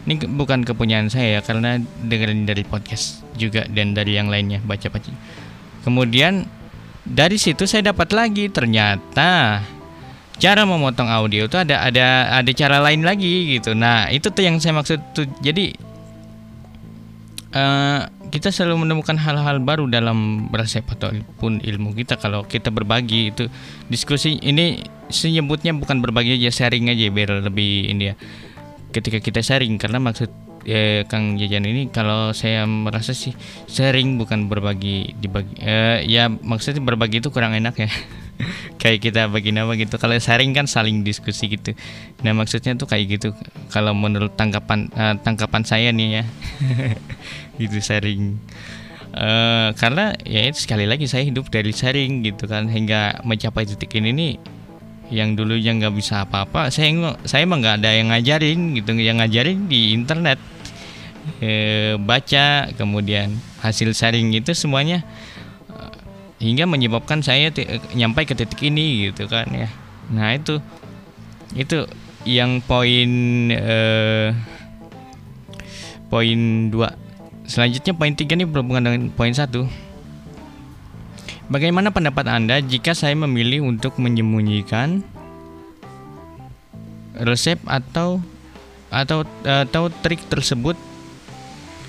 Ini 0.00 0.16
bukan 0.32 0.64
kepunyaan 0.64 1.12
saya 1.12 1.38
ya 1.38 1.40
karena 1.44 1.76
dengerin 1.80 2.48
dari 2.48 2.64
podcast 2.64 3.20
juga 3.36 3.68
dan 3.68 3.92
dari 3.92 4.16
yang 4.16 4.32
lainnya 4.32 4.60
baca-baca. 4.64 5.12
Kemudian 5.84 6.48
dari 7.04 7.36
situ 7.36 7.68
saya 7.68 7.92
dapat 7.92 8.12
lagi. 8.16 8.48
Ternyata 8.48 9.60
cara 10.40 10.64
memotong 10.64 11.06
audio 11.06 11.46
itu 11.46 11.56
ada 11.60 11.84
ada 11.84 12.06
ada 12.40 12.50
cara 12.56 12.80
lain 12.80 13.04
lagi 13.04 13.60
gitu. 13.60 13.76
Nah 13.76 14.08
itu 14.08 14.32
tuh 14.32 14.42
yang 14.42 14.56
saya 14.58 14.72
maksud 14.72 14.98
tuh. 15.12 15.28
Jadi 15.44 15.76
uh, 17.54 18.08
kita 18.30 18.48
selalu 18.54 18.86
menemukan 18.86 19.18
hal-hal 19.18 19.58
baru 19.60 19.90
dalam 19.90 20.48
resep 20.54 20.86
ataupun 20.86 21.60
ilmu 21.60 21.92
kita 21.98 22.16
kalau 22.16 22.46
kita 22.46 22.70
berbagi 22.70 23.34
itu 23.34 23.50
diskusi 23.90 24.38
ini 24.40 24.86
senyebutnya 25.10 25.74
bukan 25.74 25.98
berbagi 25.98 26.38
aja 26.38 26.64
sharing 26.64 26.88
aja 26.88 27.10
biar 27.10 27.42
lebih 27.42 27.90
ini 27.90 28.14
ya 28.14 28.14
ketika 28.94 29.18
kita 29.18 29.42
sharing 29.42 29.74
karena 29.82 29.98
maksud 29.98 30.30
eh, 30.62 31.02
Kang 31.10 31.34
Jajan 31.42 31.66
ini 31.66 31.90
kalau 31.90 32.30
saya 32.30 32.66
merasa 32.70 33.10
sih 33.10 33.34
sharing 33.66 34.14
bukan 34.14 34.46
berbagi 34.46 35.18
dibagi 35.18 35.58
eh, 35.58 36.06
ya 36.06 36.30
maksudnya 36.30 36.82
berbagi 36.86 37.18
itu 37.18 37.34
kurang 37.34 37.58
enak 37.58 37.74
ya 37.82 37.90
kayak 38.80 38.98
kita 39.04 39.28
bagi 39.28 39.52
nama 39.52 39.72
gitu. 39.76 39.96
Kalau 39.96 40.16
sharing 40.16 40.56
kan 40.56 40.66
saling 40.66 41.02
diskusi 41.04 41.50
gitu. 41.52 41.76
Nah 42.24 42.32
maksudnya 42.32 42.76
tuh 42.76 42.88
kayak 42.88 43.20
gitu. 43.20 43.28
Kalau 43.72 43.92
menurut 43.92 44.34
tangkapan 44.34 44.88
uh, 44.92 45.14
tangkapan 45.20 45.62
saya 45.64 45.88
nih 45.92 46.22
ya. 46.22 46.24
Gitu 47.60 47.76
sharing. 47.84 48.40
Uh, 49.10 49.74
karena 49.76 50.16
ya 50.22 50.48
itu 50.48 50.64
sekali 50.64 50.88
lagi 50.88 51.04
saya 51.04 51.28
hidup 51.28 51.52
dari 51.52 51.76
sharing 51.76 52.24
gitu 52.24 52.48
kan. 52.48 52.72
Hingga 52.72 53.20
mencapai 53.26 53.68
titik 53.68 53.92
ini 54.00 54.10
nih 54.16 54.32
yang 55.10 55.34
dulu 55.34 55.58
yang 55.58 55.82
nggak 55.82 55.90
bisa 55.98 56.22
apa-apa 56.22 56.70
saya 56.70 57.18
saya 57.26 57.42
emang 57.42 57.58
nggak 57.60 57.82
ada 57.84 57.90
yang 57.92 58.08
ngajarin 58.08 58.80
gitu. 58.80 58.96
Yang 58.96 59.16
ngajarin 59.20 59.58
di 59.68 59.92
internet. 59.92 60.40
E, 61.36 61.52
baca 62.00 62.72
kemudian 62.80 63.36
hasil 63.60 63.92
sharing 63.92 64.32
itu 64.32 64.56
semuanya 64.56 65.04
hingga 66.40 66.64
menyebabkan 66.64 67.20
saya 67.20 67.52
nyampai 67.92 68.24
ke 68.24 68.32
titik 68.32 68.64
ini 68.64 69.12
gitu 69.12 69.28
kan 69.28 69.46
ya. 69.52 69.68
Nah 70.08 70.32
itu 70.34 70.58
itu 71.52 71.84
yang 72.24 72.64
poin 72.64 73.10
eh, 73.52 74.32
poin 76.08 76.40
dua. 76.72 76.96
Selanjutnya 77.44 77.92
poin 77.92 78.16
tiga 78.16 78.34
ini 78.40 78.48
berhubungan 78.48 78.88
dengan 78.88 79.02
poin 79.12 79.36
satu. 79.36 79.68
Bagaimana 81.50 81.90
pendapat 81.90 82.30
Anda 82.30 82.62
jika 82.62 82.94
saya 82.94 83.12
memilih 83.18 83.66
untuk 83.66 83.98
menyembunyikan 83.98 85.02
resep 87.20 87.58
atau 87.66 88.22
atau 88.88 89.26
atau 89.44 89.84
trik 90.00 90.24
tersebut? 90.30 90.78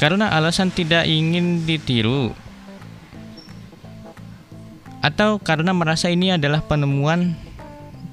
Karena 0.02 0.34
alasan 0.34 0.74
tidak 0.74 1.06
ingin 1.06 1.62
ditiru 1.70 2.34
atau 5.02 5.42
karena 5.42 5.74
merasa 5.74 6.14
ini 6.14 6.38
adalah 6.38 6.62
penemuan 6.62 7.34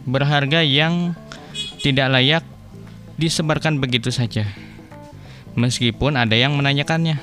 berharga 0.09 0.65
yang 0.65 1.13
tidak 1.85 2.09
layak 2.09 2.45
disebarkan 3.21 3.77
begitu 3.77 4.09
saja, 4.09 4.49
meskipun 5.53 6.17
ada 6.17 6.33
yang 6.33 6.57
menanyakannya. 6.57 7.21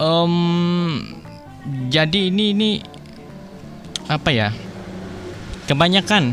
Um, 0.00 1.04
jadi 1.92 2.32
ini 2.32 2.56
ini 2.56 2.70
apa 4.08 4.32
ya? 4.32 4.48
Kebanyakan, 5.68 6.32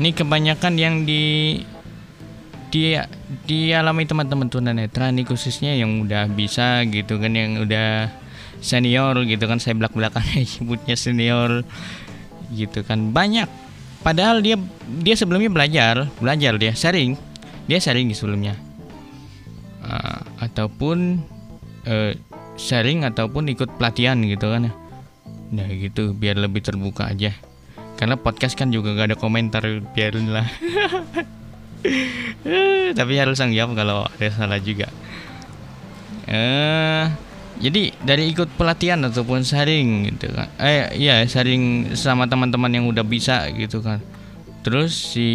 ini 0.00 0.10
kebanyakan 0.16 0.74
yang 0.80 0.94
di 1.04 1.58
di 2.68 2.94
dialami 3.48 4.04
teman-teman 4.04 4.52
tunanetra 4.52 5.08
nih 5.08 5.24
khususnya 5.24 5.72
yang 5.72 6.04
udah 6.04 6.28
bisa 6.28 6.84
gitu 6.84 7.16
kan 7.16 7.32
yang 7.32 7.64
udah 7.64 8.12
senior 8.60 9.14
gitu 9.24 9.44
kan 9.46 9.62
saya 9.62 9.78
belak 9.78 9.94
belakannya 9.94 10.44
nyebutnya 10.58 10.96
senior 10.98 11.62
gitu 12.52 12.82
kan. 12.84 13.12
Banyak. 13.12 13.48
Padahal 14.02 14.40
dia 14.40 14.54
dia 15.02 15.14
sebelumnya 15.18 15.50
belajar 15.50 16.06
belajar 16.22 16.56
dia 16.56 16.72
sharing. 16.74 17.18
Dia 17.66 17.78
sharing 17.82 18.14
sebelumnya. 18.14 18.54
Uh, 19.82 20.20
ataupun 20.42 21.22
uh, 21.88 22.12
sharing 22.58 23.06
ataupun 23.06 23.48
ikut 23.52 23.78
pelatihan 23.78 24.18
gitu 24.24 24.50
kan 24.50 24.70
ya. 24.70 24.72
Nah 25.54 25.68
gitu 25.72 26.12
biar 26.12 26.38
lebih 26.38 26.62
terbuka 26.64 27.08
aja. 27.10 27.34
Karena 27.98 28.14
podcast 28.14 28.54
kan 28.54 28.70
juga 28.70 28.94
gak 28.94 29.10
ada 29.10 29.18
komentar 29.18 29.66
biarin 29.90 30.30
lah. 30.30 30.46
Tapi 32.98 33.12
harus 33.18 33.42
jawab 33.42 33.74
kalau 33.74 34.06
ada 34.06 34.28
salah 34.30 34.62
juga. 34.62 34.86
Eh 36.30 37.10
uh, 37.10 37.27
jadi 37.58 37.90
dari 38.06 38.30
ikut 38.30 38.54
pelatihan 38.54 39.02
ataupun 39.02 39.42
sharing 39.42 40.06
gitu 40.14 40.30
kan. 40.30 40.46
Eh 40.62 40.94
iya 40.94 41.26
sharing 41.26 41.94
sama 41.98 42.30
teman-teman 42.30 42.70
yang 42.70 42.86
udah 42.86 43.02
bisa 43.02 43.50
gitu 43.50 43.82
kan. 43.82 43.98
Terus 44.62 44.94
si 44.94 45.28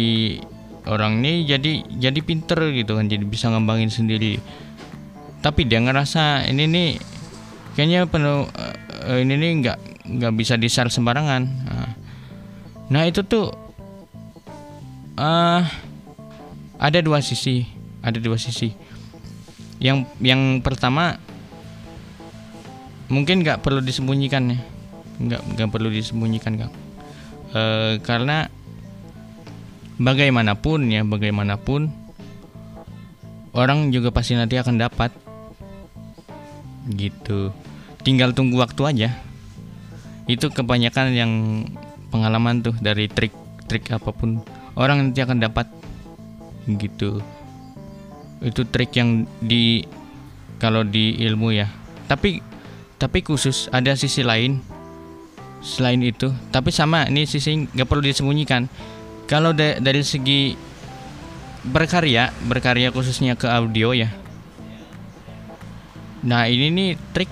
orang 0.88 1.20
ini 1.20 1.44
jadi 1.44 1.84
jadi 2.00 2.20
pinter 2.24 2.72
gitu 2.72 2.96
kan 2.96 3.08
jadi 3.08 3.24
bisa 3.28 3.52
ngembangin 3.52 3.92
sendiri. 3.92 4.40
Tapi 5.44 5.68
dia 5.68 5.84
ngerasa 5.84 6.48
ini 6.48 6.64
nih 6.64 6.90
kayaknya 7.76 8.08
penuh 8.08 8.48
uh, 8.48 9.18
ini 9.20 9.36
nih 9.36 9.50
nggak 9.60 9.78
nggak 10.04 10.32
bisa 10.32 10.56
di 10.56 10.68
share 10.72 10.88
sembarangan. 10.88 11.42
Nah, 11.44 11.92
nah 12.88 13.02
itu 13.04 13.20
tuh 13.20 13.52
uh, 15.20 15.60
ada 16.80 16.98
dua 17.04 17.20
sisi 17.20 17.68
ada 18.00 18.16
dua 18.16 18.40
sisi. 18.40 18.72
Yang 19.76 20.08
yang 20.24 20.64
pertama 20.64 21.20
mungkin 23.08 23.44
nggak 23.44 23.60
perlu 23.60 23.80
disembunyikan 23.84 24.54
ya. 24.54 24.58
Nggak 25.14 25.40
nggak 25.54 25.68
perlu 25.70 25.88
disembunyikan 25.94 26.58
kang 26.58 26.74
e, 27.54 27.62
karena 28.02 28.50
bagaimanapun 29.94 30.90
ya 30.90 31.06
bagaimanapun 31.06 31.94
orang 33.54 33.94
juga 33.94 34.10
pasti 34.10 34.34
nanti 34.34 34.58
akan 34.58 34.76
dapat. 34.76 35.14
Gitu. 36.90 37.54
Tinggal 38.04 38.36
tunggu 38.36 38.60
waktu 38.60 38.82
aja. 38.84 39.08
Itu 40.28 40.52
kebanyakan 40.52 41.06
yang 41.14 41.32
pengalaman 42.12 42.60
tuh 42.60 42.76
dari 42.76 43.08
trik-trik 43.08 43.88
apa 43.94 44.10
pun. 44.12 44.42
Orang 44.76 45.00
nanti 45.00 45.22
akan 45.24 45.40
dapat. 45.40 45.70
Gitu. 46.68 47.22
Itu 48.44 48.68
trik 48.68 48.92
yang 48.98 49.24
di 49.40 49.86
kalau 50.60 50.84
di 50.84 51.16
ilmu 51.24 51.54
ya. 51.56 51.70
Tapi 52.04 52.53
tapi 52.98 53.20
khusus 53.26 53.66
ada 53.74 53.92
sisi 53.98 54.22
lain 54.22 54.62
selain 55.64 56.00
itu. 56.04 56.30
Tapi 56.52 56.68
sama 56.68 57.08
ini 57.08 57.24
sisi 57.24 57.66
nggak 57.72 57.88
perlu 57.88 58.04
disembunyikan. 58.04 58.68
Kalau 59.24 59.56
da 59.56 59.80
dari 59.80 60.04
segi 60.04 60.52
berkarya 61.64 62.28
berkarya 62.44 62.92
khususnya 62.92 63.34
ke 63.40 63.48
audio 63.48 63.96
ya. 63.96 64.12
Nah 66.24 66.44
ini 66.48 66.68
nih 66.68 66.90
trik 67.16 67.30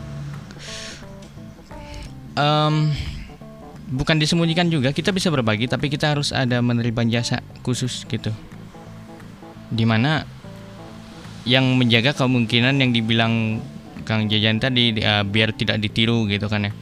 um, 2.37 2.89
bukan 3.93 4.17
disembunyikan 4.17 4.73
juga 4.73 4.97
kita 4.97 5.13
bisa 5.13 5.29
berbagi 5.29 5.69
tapi 5.69 5.93
kita 5.93 6.17
harus 6.17 6.33
ada 6.33 6.65
menerima 6.65 7.09
jasa 7.13 7.45
khusus 7.61 8.09
gitu. 8.09 8.33
Di 9.69 9.85
mana 9.85 10.25
yang 11.45 11.77
menjaga 11.77 12.17
kemungkinan 12.17 12.81
yang 12.81 12.91
dibilang 12.95 13.61
Kang 14.03 14.27
Jajan 14.27 14.59
tadi 14.59 14.95
uh, 15.01 15.25
biar 15.25 15.55
tidak 15.55 15.79
ditiru 15.79 16.27
gitu 16.27 16.47
kan 16.51 16.69
ya. 16.69 16.73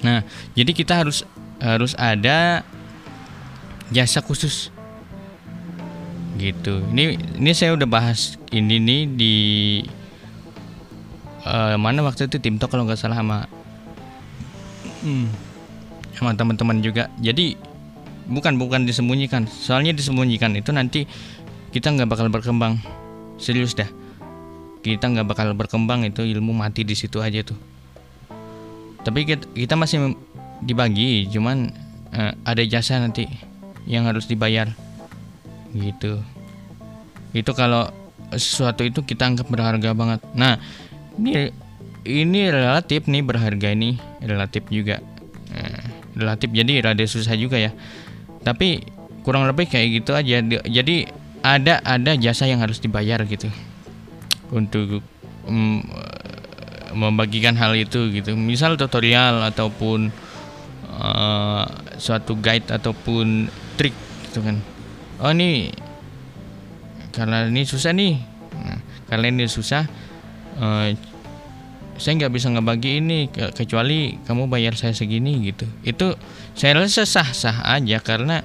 Nah, 0.00 0.24
jadi 0.56 0.70
kita 0.72 0.96
harus 1.04 1.26
harus 1.60 1.92
ada 2.00 2.64
jasa 3.92 4.24
khusus 4.24 4.72
gitu. 6.40 6.80
Ini 6.94 7.20
ini 7.36 7.50
saya 7.52 7.76
udah 7.76 7.84
bahas 7.84 8.40
ini 8.48 8.80
nih 8.80 9.02
di 9.12 9.34
uh, 11.44 11.76
mana 11.76 12.00
waktu 12.00 12.30
itu 12.30 12.40
tim 12.40 12.56
kalau 12.56 12.88
nggak 12.88 12.96
salah 12.96 13.20
sama 13.20 13.44
hmm, 15.04 15.28
sama 16.16 16.32
teman-teman 16.32 16.80
juga. 16.80 17.12
Jadi 17.20 17.60
bukan 18.30 18.56
bukan 18.56 18.88
disembunyikan. 18.88 19.44
Soalnya 19.44 19.92
disembunyikan 19.92 20.56
itu 20.56 20.72
nanti 20.72 21.04
kita 21.76 21.92
nggak 21.92 22.08
bakal 22.08 22.32
berkembang. 22.32 22.80
Serius 23.36 23.76
dah 23.76 23.99
kita 24.80 25.12
nggak 25.12 25.28
bakal 25.28 25.52
berkembang 25.52 26.08
itu 26.08 26.24
ilmu 26.24 26.56
mati 26.56 26.84
di 26.84 26.96
situ 26.96 27.20
aja 27.20 27.44
tuh. 27.44 27.56
Tapi 29.00 29.24
kita, 29.28 29.44
kita 29.52 29.74
masih 29.76 30.16
dibagi 30.60 31.28
cuman 31.32 31.72
uh, 32.12 32.32
ada 32.44 32.62
jasa 32.64 33.00
nanti 33.00 33.28
yang 33.88 34.08
harus 34.08 34.28
dibayar. 34.28 34.72
Gitu. 35.72 36.20
Itu 37.32 37.52
kalau 37.52 37.88
sesuatu 38.32 38.84
itu 38.84 39.04
kita 39.04 39.28
anggap 39.28 39.48
berharga 39.48 39.92
banget. 39.92 40.20
Nah 40.36 40.60
ini 41.16 41.52
ini 42.04 42.40
relatif 42.48 43.04
nih 43.08 43.24
berharga 43.24 43.68
ini 43.72 44.00
relatif 44.24 44.64
juga. 44.72 45.00
Uh, 45.52 45.84
relatif 46.16 46.52
jadi 46.52 46.92
rada 46.92 47.04
susah 47.04 47.36
juga 47.36 47.60
ya. 47.60 47.72
Tapi 48.40 48.84
kurang 49.24 49.44
lebih 49.44 49.68
kayak 49.68 50.00
gitu 50.00 50.16
aja. 50.16 50.40
Jadi 50.64 51.08
ada 51.40 51.80
ada 51.84 52.12
jasa 52.16 52.44
yang 52.44 52.60
harus 52.60 52.80
dibayar 52.80 53.20
gitu 53.24 53.48
untuk 54.50 55.02
um, 55.46 55.82
membagikan 56.94 57.54
hal 57.54 57.74
itu 57.78 58.10
gitu. 58.10 58.34
Misal 58.34 58.74
tutorial 58.74 59.42
ataupun 59.46 60.10
uh, 60.90 61.64
suatu 61.96 62.34
guide 62.38 62.66
ataupun 62.70 63.46
trik 63.78 63.94
gitu 64.28 64.42
kan. 64.42 64.58
Oh 65.22 65.30
ini 65.30 65.70
karena 67.14 67.46
ini 67.46 67.62
susah 67.66 67.94
nih. 67.94 68.14
Nah, 68.54 68.78
karena 69.06 69.26
ini 69.30 69.44
susah 69.46 69.86
uh, 70.58 70.88
saya 72.00 72.12
nggak 72.16 72.32
bisa 72.32 72.48
ngebagi 72.48 73.04
ini 73.04 73.28
kecuali 73.30 74.16
kamu 74.24 74.48
bayar 74.48 74.74
saya 74.74 74.96
segini 74.96 75.52
gitu. 75.52 75.68
Itu 75.84 76.16
saya 76.56 76.80
rasa 76.80 77.04
sah 77.06 77.28
sah 77.30 77.56
aja 77.70 78.00
karena 78.00 78.42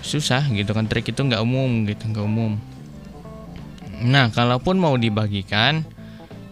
susah 0.00 0.48
gitu 0.54 0.72
kan. 0.72 0.88
Trik 0.88 1.12
itu 1.12 1.20
nggak 1.20 1.42
umum 1.42 1.84
gitu 1.84 2.06
nggak 2.08 2.24
umum 2.24 2.75
Nah, 4.02 4.28
kalaupun 4.28 4.76
mau 4.76 4.96
dibagikan, 5.00 5.86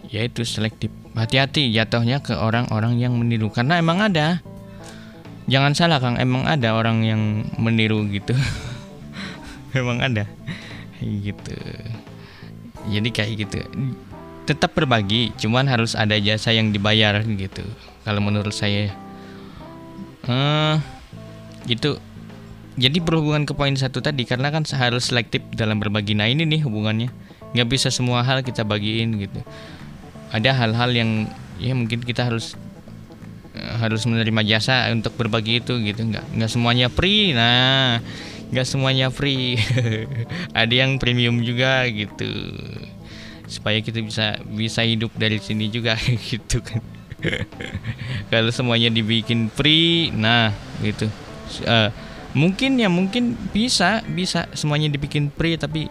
yaitu 0.09 0.41
selektif. 0.45 0.89
Hati-hati 1.15 1.71
jatuhnya 1.71 2.19
ke 2.19 2.35
orang-orang 2.35 2.99
yang 2.99 3.15
meniru 3.15 3.47
karena 3.47 3.79
emang 3.79 4.03
ada. 4.03 4.41
Jangan 5.45 5.77
salah 5.77 6.01
Kang, 6.01 6.17
emang 6.17 6.43
ada 6.49 6.73
orang 6.73 7.05
yang 7.05 7.21
meniru 7.61 8.03
gitu. 8.09 8.33
emang 9.79 10.01
ada. 10.01 10.25
Gitu. 10.99 11.55
Jadi 12.89 13.09
kayak 13.13 13.31
gitu. 13.45 13.61
Tetap 14.49 14.73
berbagi, 14.73 15.31
cuman 15.37 15.69
harus 15.69 15.93
ada 15.93 16.17
jasa 16.17 16.51
yang 16.51 16.73
dibayar 16.73 17.21
gitu. 17.23 17.61
Kalau 18.03 18.21
menurut 18.21 18.53
saya. 18.53 18.89
Uh, 20.25 20.81
gitu 21.69 22.01
jadi 22.75 22.99
berhubungan 22.99 23.47
ke 23.47 23.55
poin 23.55 23.73
satu 23.73 24.03
tadi 24.03 24.27
karena 24.27 24.51
kan 24.51 24.67
harus 24.77 25.09
selektif 25.09 25.41
dalam 25.55 25.81
berbagi 25.81 26.13
nah 26.13 26.27
ini 26.27 26.43
nih 26.45 26.61
hubungannya 26.67 27.09
nggak 27.55 27.69
bisa 27.71 27.87
semua 27.87 28.19
hal 28.19 28.43
kita 28.43 28.67
bagiin 28.67 29.15
gitu. 29.23 29.39
Ada 30.35 30.51
hal-hal 30.51 30.91
yang 30.91 31.31
ya 31.55 31.71
mungkin 31.71 32.03
kita 32.03 32.27
harus 32.27 32.59
eh, 33.55 33.75
harus 33.79 34.03
menerima 34.03 34.43
jasa 34.43 34.91
untuk 34.91 35.15
berbagi 35.15 35.63
itu 35.63 35.79
gitu. 35.79 36.03
Nggak 36.03 36.25
nggak 36.35 36.51
semuanya 36.51 36.91
free. 36.91 37.31
Nah 37.31 38.03
nggak 38.51 38.67
semuanya 38.67 39.07
free. 39.07 39.55
Ada 40.51 40.83
yang 40.85 40.99
premium 40.99 41.39
juga 41.39 41.87
gitu. 41.87 42.27
Supaya 43.47 43.79
kita 43.79 44.03
bisa 44.03 44.35
bisa 44.43 44.83
hidup 44.83 45.15
dari 45.15 45.39
sini 45.39 45.71
juga 45.71 45.95
gitu 46.29 46.59
kan. 46.59 46.83
Kalau 48.31 48.51
semuanya 48.51 48.91
dibikin 48.91 49.47
free 49.47 50.11
nah 50.11 50.51
gitu. 50.83 51.07
Uh, 51.63 51.87
mungkin 52.35 52.75
ya 52.75 52.91
mungkin 52.91 53.39
bisa 53.55 54.03
bisa 54.03 54.51
semuanya 54.51 54.91
dibikin 54.91 55.31
free 55.31 55.55
tapi 55.55 55.87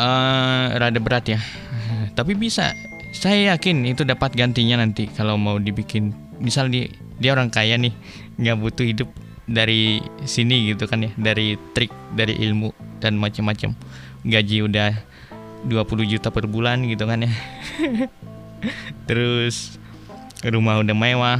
uh, 0.00 0.64
rada 0.80 1.00
berat 1.00 1.28
ya. 1.28 1.40
Tapi 2.18 2.32
bisa. 2.32 2.72
Saya 3.10 3.54
yakin 3.54 3.90
itu 3.90 4.06
dapat 4.06 4.32
gantinya 4.32 4.80
nanti 4.80 5.10
kalau 5.12 5.36
mau 5.36 5.60
dibikin. 5.60 6.14
Misal 6.40 6.72
di 6.72 6.88
dia 7.20 7.36
orang 7.36 7.52
kaya 7.52 7.76
nih 7.76 7.92
nggak 8.40 8.56
butuh 8.56 8.86
hidup 8.86 9.10
dari 9.44 10.00
sini 10.24 10.72
gitu 10.72 10.88
kan 10.88 11.04
ya. 11.04 11.10
Dari 11.18 11.60
trik 11.76 11.92
dari 12.16 12.38
ilmu 12.40 12.72
dan 13.02 13.20
macam-macam. 13.20 13.76
Gaji 14.24 14.56
udah 14.64 14.96
20 15.68 16.12
juta 16.12 16.32
per 16.32 16.48
bulan 16.48 16.86
gitu 16.88 17.04
kan 17.04 17.26
ya. 17.26 17.32
Terus 19.08 19.76
rumah 20.46 20.80
udah 20.80 20.96
mewah 20.96 21.38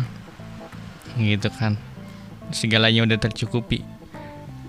gitu 1.16 1.48
kan. 1.54 1.78
Segalanya 2.50 3.06
udah 3.06 3.18
tercukupi 3.30 3.99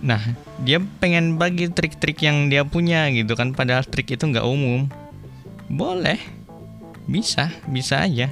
Nah, 0.02 0.22
dia 0.66 0.82
pengen 0.98 1.38
bagi 1.38 1.70
trik-trik 1.70 2.18
yang 2.26 2.50
dia 2.50 2.66
punya 2.66 3.06
gitu 3.14 3.38
kan 3.38 3.54
padahal 3.54 3.86
trik 3.86 4.10
itu 4.10 4.26
nggak 4.26 4.46
umum. 4.46 4.90
Boleh. 5.70 6.18
Bisa, 7.06 7.54
bisa 7.70 8.02
aja. 8.02 8.30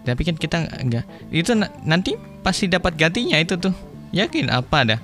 Tapi 0.00 0.24
kan 0.24 0.36
kita 0.40 0.64
nggak 0.80 1.04
itu 1.28 1.52
nanti 1.84 2.16
pasti 2.40 2.72
dapat 2.72 2.96
gantinya 2.96 3.36
itu 3.36 3.60
tuh. 3.60 3.76
Yakin 4.16 4.48
apa 4.48 4.78
dah? 4.96 5.00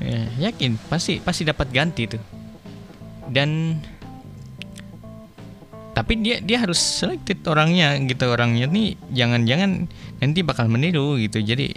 Ya, 0.00 0.48
yakin 0.48 0.78
pasti 0.88 1.18
pasti 1.18 1.42
dapat 1.42 1.68
ganti 1.74 2.06
tuh. 2.06 2.22
Dan 3.26 3.78
tapi 5.90 6.14
dia 6.22 6.38
dia 6.38 6.62
harus 6.62 6.78
selected 6.78 7.42
orangnya 7.50 7.98
gitu 8.06 8.30
orangnya 8.30 8.70
nih 8.70 8.94
jangan-jangan 9.12 9.90
nanti 10.22 10.40
bakal 10.46 10.70
meniru 10.70 11.18
gitu. 11.18 11.42
Jadi 11.42 11.74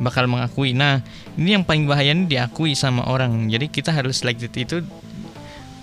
bakal 0.00 0.26
mengakui. 0.26 0.72
Nah, 0.72 1.04
ini 1.40 1.56
yang 1.56 1.64
paling 1.64 1.88
bahaya 1.88 2.12
ini 2.12 2.28
diakui 2.28 2.76
sama 2.76 3.08
orang. 3.08 3.48
Jadi 3.48 3.72
kita 3.72 3.96
harus 3.96 4.20
selected 4.20 4.52
itu 4.52 4.84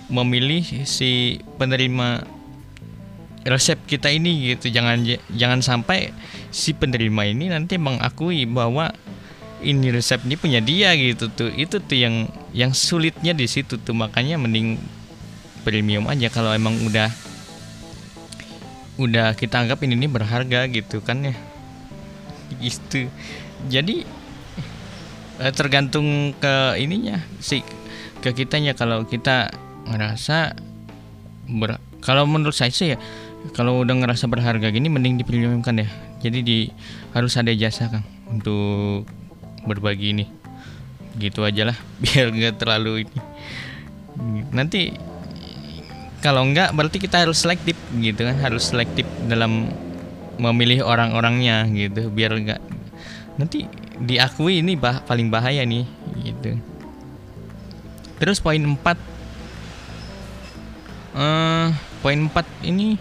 memilih 0.05 0.61
si 0.85 1.41
penerima 1.57 2.21
resep 3.41 3.81
kita 3.89 4.13
ini 4.13 4.53
gitu. 4.53 4.69
Jangan 4.69 5.01
jangan 5.33 5.65
sampai 5.65 6.13
si 6.53 6.77
penerima 6.77 7.33
ini 7.33 7.49
nanti 7.49 7.81
mengakui 7.81 8.45
bahwa 8.45 8.93
ini 9.65 9.89
resep 9.89 10.21
ini 10.29 10.37
punya 10.37 10.61
dia 10.61 10.93
gitu 10.93 11.33
tuh. 11.33 11.49
Itu 11.49 11.81
tuh 11.81 11.97
yang 11.97 12.29
yang 12.53 12.77
sulitnya 12.77 13.33
di 13.33 13.49
situ 13.49 13.81
tuh. 13.81 13.97
Makanya 13.97 14.37
mending 14.37 14.77
premium 15.65 16.05
aja 16.05 16.29
kalau 16.29 16.53
emang 16.53 16.77
udah 16.85 17.09
udah 19.01 19.33
kita 19.33 19.65
anggap 19.65 19.81
ini, 19.81 19.97
ini 19.97 20.05
berharga 20.05 20.69
gitu 20.69 21.01
kan 21.01 21.33
ya. 21.33 21.35
Gitu. 22.61 23.09
Jadi 23.73 24.05
tergantung 25.53 26.33
ke 26.37 26.77
ininya 26.81 27.21
sih 27.37 27.61
ke 28.21 28.33
kitanya. 28.33 28.73
Kalau 28.73 29.05
kita 29.05 29.53
ngerasa 29.87 30.57
ber 31.47 31.79
kalau 32.03 32.27
menurut 32.27 32.55
saya 32.55 32.73
sih 32.73 32.93
ya 32.93 32.97
kalau 33.55 33.81
udah 33.81 33.95
ngerasa 33.95 34.27
berharga 34.27 34.67
gini 34.73 34.89
mending 34.89 35.21
dipremiumkan 35.21 35.85
ya. 35.85 35.89
Jadi 36.17 36.39
di 36.41 36.57
harus 37.13 37.37
ada 37.37 37.53
jasa 37.53 37.87
kang 37.87 38.05
untuk 38.29 39.05
berbagi 39.63 40.17
ini. 40.17 40.25
Gitu 41.17 41.45
aja 41.45 41.73
lah 41.73 41.77
biar 42.03 42.33
nggak 42.33 42.55
terlalu 42.57 43.05
ini. 43.05 43.19
Nanti 44.49 44.93
kalau 46.25 46.41
enggak 46.41 46.73
berarti 46.73 46.97
kita 46.97 47.21
harus 47.21 47.45
selektif 47.45 47.77
gitu 48.01 48.25
kan. 48.25 48.35
Harus 48.41 48.73
selektif 48.73 49.05
dalam 49.29 49.69
memilih 50.41 50.81
orang-orangnya 50.85 51.69
gitu. 51.69 52.09
Biar 52.09 52.33
enggak 52.33 52.61
nanti 53.37 53.69
diakui 54.01 54.61
ini 54.61 54.77
bah 54.77 55.01
paling 55.05 55.33
bahaya 55.33 55.65
nih 55.65 55.85
gitu. 56.21 56.57
Terus 58.17 58.41
poin 58.41 58.61
4 58.61 58.77
uh, 58.77 58.93
eh, 61.17 61.67
poin 62.01 62.19
4 62.29 62.69
ini 62.69 62.97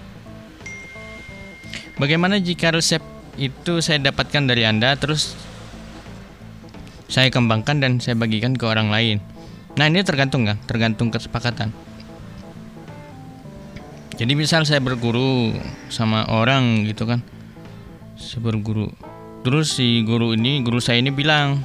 bagaimana 1.96 2.40
jika 2.40 2.72
resep 2.72 3.00
itu 3.36 3.84
saya 3.84 4.00
dapatkan 4.00 4.48
dari 4.48 4.64
anda 4.64 4.96
terus 4.96 5.36
saya 7.06 7.28
kembangkan 7.28 7.80
dan 7.80 7.92
saya 8.00 8.16
bagikan 8.16 8.56
ke 8.56 8.64
orang 8.64 8.88
lain? 8.88 9.20
Nah 9.76 9.86
ini 9.88 10.00
tergantung 10.02 10.48
kan 10.48 10.56
tergantung 10.64 11.12
kesepakatan. 11.12 11.70
Jadi 14.16 14.32
misal 14.32 14.64
saya 14.64 14.80
berguru 14.80 15.52
sama 15.92 16.24
orang 16.32 16.88
gitu 16.88 17.04
kan. 17.04 17.20
Saya 18.16 18.40
berguru 18.48 18.88
terus 19.46 19.78
si 19.78 20.02
guru 20.02 20.34
ini 20.34 20.58
guru 20.66 20.82
saya 20.82 20.98
ini 20.98 21.14
bilang 21.14 21.62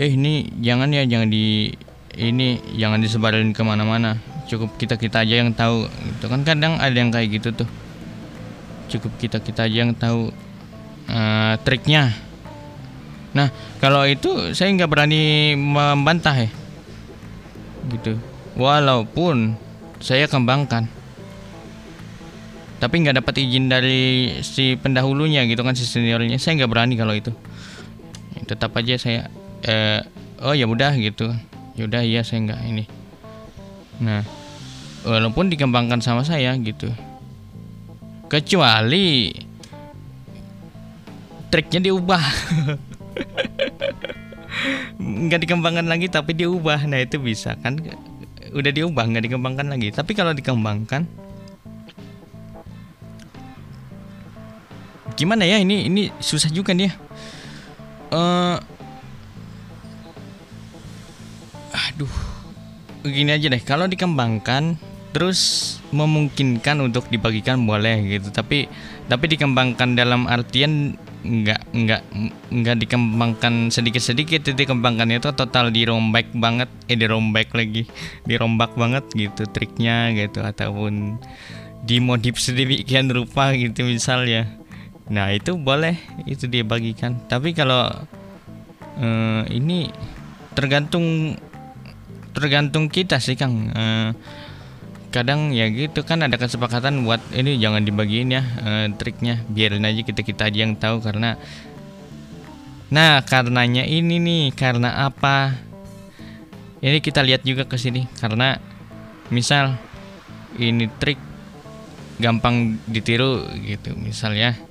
eh 0.00 0.08
ini 0.08 0.48
jangan 0.64 0.88
ya 0.88 1.04
jangan 1.04 1.28
di 1.28 1.68
ini 2.16 2.56
jangan 2.80 2.96
disebarin 2.96 3.52
ke 3.52 3.60
mana-mana. 3.60 4.16
Cukup 4.48 4.80
kita 4.80 4.96
kita 4.96 5.20
aja 5.20 5.44
yang 5.44 5.52
tahu. 5.52 5.84
Itu 6.16 6.32
kan 6.32 6.48
kadang 6.48 6.80
ada 6.80 6.96
yang 6.96 7.12
kayak 7.12 7.28
gitu 7.36 7.52
tuh. 7.52 7.68
Cukup 8.88 9.12
kita 9.20 9.36
kita 9.44 9.68
aja 9.68 9.76
yang 9.84 9.92
tahu 9.92 10.32
uh, 11.12 11.54
triknya. 11.60 12.16
Nah 13.36 13.52
kalau 13.84 14.08
itu 14.08 14.56
saya 14.56 14.72
nggak 14.72 14.88
berani 14.88 15.52
membantah 15.60 16.48
ya. 16.48 16.50
Gitu. 17.92 18.16
Walaupun 18.56 19.60
saya 20.00 20.24
kembangkan 20.24 20.88
tapi 22.80 23.04
nggak 23.04 23.20
dapat 23.20 23.44
izin 23.44 23.68
dari 23.68 24.32
si 24.40 24.72
pendahulunya 24.80 25.44
gitu 25.44 25.60
kan 25.60 25.76
si 25.76 25.84
seniornya. 25.84 26.40
Saya 26.40 26.64
nggak 26.64 26.72
berani 26.72 26.96
kalau 26.96 27.12
itu. 27.12 27.28
Tetap 28.48 28.72
aja 28.72 28.96
saya 28.96 29.28
eh, 29.68 30.00
oh 30.40 30.56
ya 30.56 30.64
udah 30.64 30.96
gitu. 30.96 31.28
Ya 31.76 31.84
udah 31.84 32.00
iya 32.00 32.24
saya 32.24 32.40
nggak 32.48 32.60
ini. 32.64 32.84
Nah 34.00 34.24
walaupun 35.04 35.52
dikembangkan 35.52 36.00
sama 36.00 36.24
saya 36.24 36.56
gitu. 36.56 36.88
Kecuali 38.32 39.28
triknya 41.52 41.92
diubah. 41.92 42.24
Nggak 45.00 45.40
dikembangkan 45.46 45.86
lagi 45.88 46.06
tapi 46.08 46.32
diubah. 46.32 46.86
Nah 46.88 47.02
itu 47.02 47.20
bisa 47.20 47.58
kan? 47.60 47.76
Udah 48.54 48.72
diubah 48.72 49.04
nggak 49.04 49.30
dikembangkan 49.30 49.66
lagi. 49.66 49.90
Tapi 49.90 50.14
kalau 50.14 50.30
dikembangkan 50.30 51.19
gimana 55.20 55.44
ya 55.44 55.60
ini 55.60 55.84
ini 55.84 56.08
susah 56.16 56.48
juga 56.48 56.72
nih. 56.72 56.88
Uh, 58.08 58.56
aduh, 61.76 62.14
begini 63.04 63.36
aja 63.36 63.52
deh. 63.52 63.60
Kalau 63.60 63.84
dikembangkan 63.84 64.80
terus 65.12 65.76
memungkinkan 65.92 66.80
untuk 66.80 67.12
dibagikan 67.12 67.68
boleh 67.68 68.16
gitu. 68.16 68.32
Tapi 68.32 68.64
tapi 69.12 69.24
dikembangkan 69.28 69.92
dalam 69.92 70.24
artian 70.24 70.96
nggak 71.20 71.76
nggak 71.76 72.02
nggak 72.48 72.76
dikembangkan 72.80 73.68
sedikit 73.68 74.00
sedikit 74.00 74.40
itu 74.40 74.56
dikembangkan 74.56 75.12
itu 75.12 75.28
total 75.36 75.68
dirombak 75.68 76.32
banget 76.32 76.72
eh 76.88 76.96
dirombak 76.96 77.52
lagi 77.52 77.84
dirombak 78.28 78.72
banget 78.72 79.04
gitu 79.12 79.44
triknya 79.44 80.16
gitu 80.16 80.40
ataupun 80.40 81.20
dimodif 81.84 82.40
sedemikian 82.40 83.12
rupa 83.12 83.52
gitu 83.52 83.84
misalnya 83.84 84.59
Nah 85.10 85.34
itu 85.34 85.58
boleh 85.58 85.98
itu 86.24 86.46
dia 86.46 86.62
bagikan. 86.62 87.18
Tapi 87.26 87.50
kalau 87.50 87.90
uh, 88.96 89.42
ini 89.50 89.90
tergantung 90.54 91.34
tergantung 92.30 92.86
kita 92.86 93.18
sih 93.18 93.34
Kang. 93.34 93.74
Uh, 93.74 94.14
kadang 95.10 95.50
ya 95.50 95.66
gitu 95.66 96.06
kan 96.06 96.22
ada 96.22 96.38
kesepakatan 96.38 97.02
buat 97.02 97.18
ini 97.34 97.58
jangan 97.58 97.82
dibagiin 97.82 98.30
ya 98.30 98.42
uh, 98.62 98.86
triknya. 98.94 99.42
Biarin 99.50 99.82
aja 99.82 100.06
kita 100.06 100.22
kita 100.22 100.46
aja 100.46 100.58
yang 100.62 100.78
tahu 100.78 101.02
karena 101.02 101.34
nah 102.90 103.22
karenanya 103.26 103.82
ini 103.82 104.22
nih 104.22 104.44
karena 104.54 105.10
apa? 105.10 105.58
Ini 106.80 107.02
kita 107.02 107.26
lihat 107.26 107.42
juga 107.42 107.66
ke 107.66 107.74
sini. 107.76 108.06
Karena 108.14 108.56
misal 109.28 109.74
ini 110.54 110.86
trik 111.02 111.18
gampang 112.22 112.78
ditiru 112.86 113.42
gitu. 113.66 113.92
Misalnya 113.98 114.69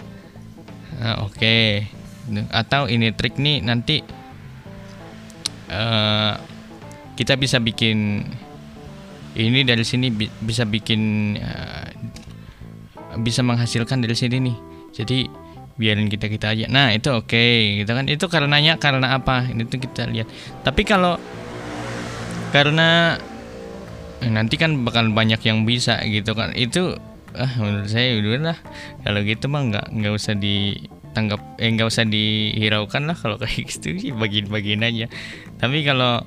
uh, 1.01 1.25
oke. 1.25 1.35
Okay. 1.35 1.87
atau 2.53 2.85
ini 2.85 3.09
trik 3.09 3.41
nih 3.41 3.57
nanti 3.65 4.05
uh, 5.73 6.37
kita 7.17 7.33
bisa 7.41 7.57
bikin 7.57 8.21
ini 9.33 9.65
dari 9.65 9.81
sini 9.81 10.13
bi 10.13 10.29
bisa 10.29 10.61
bikin 10.61 11.33
uh, 11.41 11.89
bisa 13.17 13.41
menghasilkan 13.41 14.05
dari 14.05 14.13
sini 14.13 14.37
nih. 14.45 14.57
Jadi 14.93 15.17
biarin 15.79 16.11
kita 16.11 16.27
kita 16.27 16.53
aja. 16.53 16.65
Nah 16.67 16.91
itu 16.91 17.09
oke 17.09 17.33
okay, 17.33 17.81
gitu 17.81 17.91
kan? 17.95 18.05
Itu 18.05 18.25
karenanya 18.27 18.77
karena 18.77 19.15
apa? 19.17 19.47
Ini 19.47 19.63
tuh 19.65 19.79
kita 19.79 20.05
lihat. 20.11 20.27
Tapi 20.61 20.81
kalau 20.83 21.17
karena 22.51 23.15
nanti 24.19 24.59
kan 24.59 24.83
bakal 24.83 25.09
banyak 25.15 25.39
yang 25.47 25.63
bisa 25.63 26.03
gitu 26.03 26.35
kan? 26.35 26.51
Itu 26.53 26.99
ah 27.37 27.51
menurut 27.61 27.89
saya 27.89 28.17
udah 28.17 28.53
lah 28.53 28.59
kalau 29.05 29.21
gitu 29.21 29.45
mah 29.51 29.61
nggak 29.69 29.87
nggak 29.93 30.13
usah 30.13 30.33
ditanggap 30.33 31.41
eh 31.61 31.69
nggak 31.69 31.89
usah 31.89 32.05
dihiraukan 32.09 33.05
lah 33.05 33.17
kalau 33.17 33.37
kayak 33.41 33.69
gitu 33.69 33.97
sih 33.99 34.11
bagian-bagian 34.15 34.81
aja. 34.81 35.05
Tapi 35.61 35.85
kalau 35.85 36.25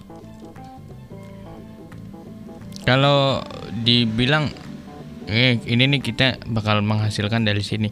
kalau 2.83 3.43
dibilang 3.83 4.51
eh 5.27 5.59
ini 5.67 5.87
nih 5.87 6.01
kita 6.03 6.43
bakal 6.51 6.83
menghasilkan 6.83 7.47
dari 7.47 7.63
sini. 7.63 7.91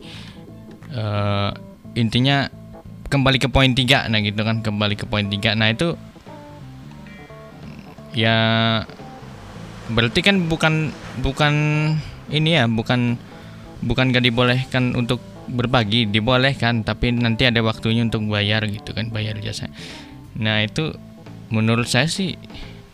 Uh, 0.90 1.54
intinya 1.94 2.50
kembali 3.06 3.38
ke 3.38 3.46
poin 3.46 3.70
tiga 3.78 4.10
nah 4.10 4.18
gitu 4.18 4.42
kan 4.42 4.62
kembali 4.62 4.94
ke 4.94 5.06
poin 5.06 5.26
tiga. 5.26 5.54
Nah 5.58 5.70
itu 5.70 5.94
ya 8.14 8.36
berarti 9.90 10.22
kan 10.22 10.46
bukan 10.46 10.94
bukan 11.22 11.54
ini 12.30 12.56
ya 12.56 12.64
bukan 12.70 13.18
bukan 13.82 14.12
gak 14.12 14.24
dibolehkan 14.24 14.94
untuk 14.94 15.20
berbagi 15.50 16.06
dibolehkan 16.06 16.86
tapi 16.86 17.10
nanti 17.10 17.48
ada 17.48 17.58
waktunya 17.60 18.06
untuk 18.06 18.22
bayar 18.30 18.64
gitu 18.70 18.94
kan 18.94 19.10
bayar 19.10 19.36
jasa. 19.42 19.66
Nah 20.38 20.62
itu 20.62 20.94
menurut 21.50 21.90
saya 21.90 22.06
sih 22.06 22.38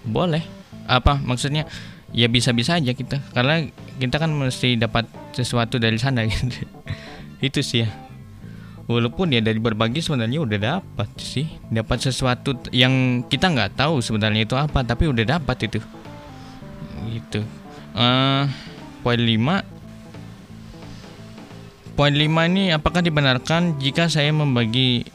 boleh. 0.03 0.42
Apa 0.88 1.20
maksudnya? 1.20 1.68
Ya 2.14 2.31
bisa-bisa 2.33 2.81
aja 2.81 2.96
kita 2.96 3.20
karena 3.37 3.68
kita 4.01 4.16
kan 4.16 4.33
mesti 4.33 4.79
dapat 4.81 5.05
sesuatu 5.37 5.77
dari 5.77 6.01
sana 6.01 6.25
gitu. 6.31 6.64
Itu 7.44 7.61
sih 7.61 7.85
ya. 7.85 7.90
Walaupun 8.87 9.35
ya 9.35 9.42
dari 9.42 9.59
berbagi 9.59 9.99
sebenarnya 9.99 10.38
udah 10.40 10.59
dapat 10.81 11.11
sih. 11.18 11.44
Dapat 11.68 12.09
sesuatu 12.09 12.57
yang 12.70 13.27
kita 13.27 13.51
nggak 13.53 13.77
tahu 13.77 14.01
sebenarnya 14.01 14.46
itu 14.46 14.55
apa 14.57 14.87
tapi 14.87 15.11
udah 15.11 15.37
dapat 15.37 15.68
itu. 15.68 15.83
Gitu. 17.11 17.42
Uh, 17.92 18.46
poin 19.07 19.23
5 19.23 21.95
Poin 21.95 22.11
5 22.11 22.27
ini 22.51 22.75
apakah 22.75 23.07
dibenarkan 23.07 23.79
jika 23.79 24.11
saya 24.11 24.35
membagi 24.35 25.07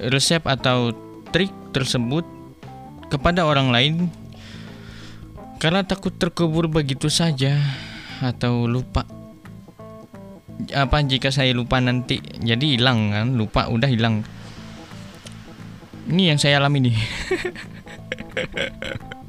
resep 0.00 0.40
atau 0.48 0.96
trik 1.28 1.52
tersebut 1.76 2.24
kepada 3.06 3.46
orang 3.46 3.70
lain? 3.70 4.10
Karena 5.62 5.86
takut 5.86 6.10
terkubur 6.10 6.66
begitu 6.66 7.06
saja 7.06 7.54
atau 8.18 8.66
lupa. 8.66 9.06
Apa 10.74 11.06
jika 11.06 11.30
saya 11.30 11.54
lupa 11.54 11.78
nanti 11.78 12.18
jadi 12.42 12.80
hilang 12.80 13.14
kan? 13.14 13.38
Lupa 13.38 13.70
udah 13.70 13.86
hilang. 13.86 14.26
Ini 16.10 16.34
yang 16.34 16.42
saya 16.42 16.58
alami 16.58 16.90
nih 16.90 16.98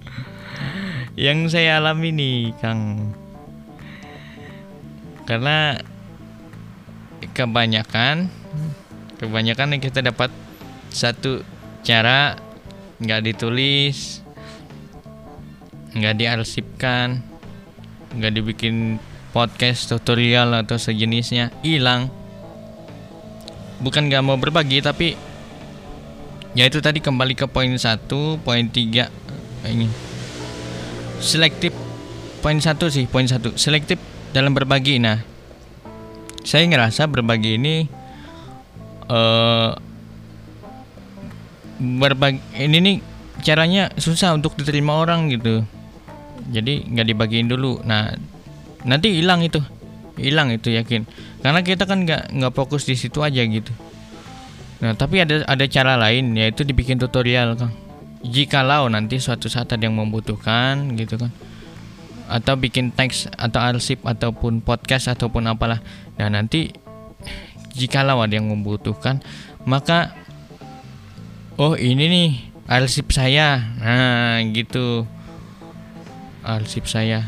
yang 1.15 1.45
saya 1.51 1.77
alami 1.77 2.09
nih 2.15 2.55
Kang. 2.57 3.13
Karena 5.27 5.77
kebanyakan 7.37 8.27
kebanyakan 9.21 9.77
yang 9.77 9.81
kita 9.85 10.01
dapat 10.01 10.33
satu 10.89 11.45
cara 11.85 12.35
nggak 12.97 13.21
ditulis 13.21 14.25
nggak 15.93 16.17
diarsipkan 16.17 17.21
nggak 18.17 18.33
dibikin 18.33 18.97
podcast 19.31 19.87
tutorial 19.87 20.51
atau 20.57 20.75
sejenisnya 20.75 21.53
hilang. 21.63 22.11
Bukan 23.79 24.11
nggak 24.11 24.25
mau 24.25 24.35
berbagi 24.41 24.83
tapi 24.83 25.15
ya 26.57 26.67
itu 26.67 26.83
tadi 26.83 26.99
kembali 26.99 27.33
ke 27.37 27.47
poin 27.47 27.71
satu 27.79 28.35
poin 28.43 28.67
tiga 28.67 29.07
ini 29.63 30.10
selektif 31.21 31.71
poin 32.41 32.57
satu 32.57 32.89
sih 32.89 33.05
poin 33.05 33.29
satu. 33.29 33.53
Selektif 33.55 34.01
dalam 34.33 34.51
berbagi. 34.51 34.97
Nah 34.97 35.21
saya 36.41 36.65
ngerasa 36.65 37.05
berbagi 37.05 37.61
ini 37.61 37.85
uh, 39.07 39.77
berbagi 41.77 42.41
ini 42.57 42.77
nih 42.81 42.97
caranya 43.45 43.93
susah 43.95 44.33
untuk 44.33 44.57
diterima 44.57 44.97
orang 44.97 45.29
gitu. 45.29 45.61
Jadi 46.49 46.89
nggak 46.89 47.07
dibagiin 47.07 47.47
dulu. 47.47 47.79
Nah 47.85 48.17
nanti 48.83 49.13
hilang 49.13 49.45
itu. 49.45 49.61
Hilang 50.17 50.51
itu 50.51 50.73
yakin. 50.73 51.07
Karena 51.39 51.61
kita 51.61 51.85
kan 51.85 52.03
nggak 52.03 52.33
nggak 52.33 52.53
fokus 52.57 52.89
di 52.89 52.97
situ 52.97 53.21
aja 53.21 53.45
gitu. 53.45 53.71
Nah 54.81 54.97
tapi 54.97 55.21
ada 55.21 55.45
ada 55.45 55.65
cara 55.69 55.93
lain 55.95 56.33
yaitu 56.33 56.65
dibikin 56.65 56.97
tutorial 56.97 57.53
kang 57.53 57.71
jikalau 58.25 58.87
nanti 58.87 59.17
suatu 59.17 59.49
saat 59.49 59.69
ada 59.73 59.83
yang 59.83 59.97
membutuhkan 59.97 60.95
gitu 60.97 61.17
kan. 61.17 61.31
Atau 62.31 62.55
bikin 62.55 62.95
teks 62.95 63.27
atau 63.35 63.59
arsip 63.59 64.01
ataupun 64.07 64.63
podcast 64.63 65.11
ataupun 65.11 65.51
apalah. 65.51 65.83
Nah 66.15 66.31
nanti 66.31 66.71
jikalau 67.75 68.19
ada 68.19 68.35
yang 68.35 68.51
membutuhkan 68.51 69.23
maka 69.63 70.11
oh 71.59 71.77
ini 71.77 72.05
nih 72.07 72.29
arsip 72.71 73.11
saya. 73.11 73.61
Nah 73.77 74.39
gitu. 74.53 75.05
Arsip 76.41 76.89
saya. 76.89 77.27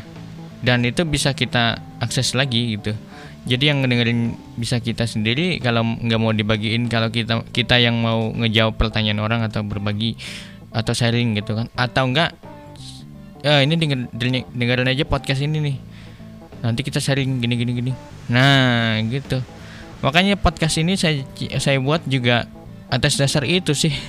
Dan 0.64 0.82
itu 0.88 1.04
bisa 1.04 1.36
kita 1.36 1.78
akses 2.00 2.32
lagi 2.32 2.80
gitu. 2.80 2.96
Jadi 3.44 3.68
yang 3.68 3.84
ngedengerin 3.84 4.40
bisa 4.56 4.80
kita 4.80 5.04
sendiri 5.04 5.60
kalau 5.60 5.84
nggak 5.84 6.16
mau 6.16 6.32
dibagiin 6.32 6.88
kalau 6.88 7.12
kita 7.12 7.44
kita 7.52 7.76
yang 7.76 8.00
mau 8.00 8.32
ngejawab 8.32 8.80
pertanyaan 8.80 9.20
orang 9.20 9.44
atau 9.44 9.60
berbagi 9.60 10.16
atau 10.74 10.92
sharing 10.92 11.38
gitu 11.38 11.54
kan. 11.54 11.70
Atau 11.78 12.10
enggak 12.10 12.34
eh, 13.46 13.62
ini 13.62 13.78
denger, 13.78 14.10
dengerin 14.50 14.90
aja 14.90 15.04
podcast 15.06 15.40
ini 15.46 15.62
nih. 15.62 15.76
Nanti 16.66 16.80
kita 16.82 16.98
sharing 16.98 17.38
gini 17.38 17.54
gini 17.54 17.72
gini. 17.72 17.92
Nah 18.32 18.98
gitu. 19.06 19.38
Makanya 20.02 20.36
podcast 20.36 20.76
ini 20.82 20.98
saya 20.98 21.22
saya 21.62 21.78
buat 21.78 22.02
juga 22.04 22.50
atas 22.90 23.16
dasar 23.16 23.46
itu 23.46 23.72
sih. 23.72 23.94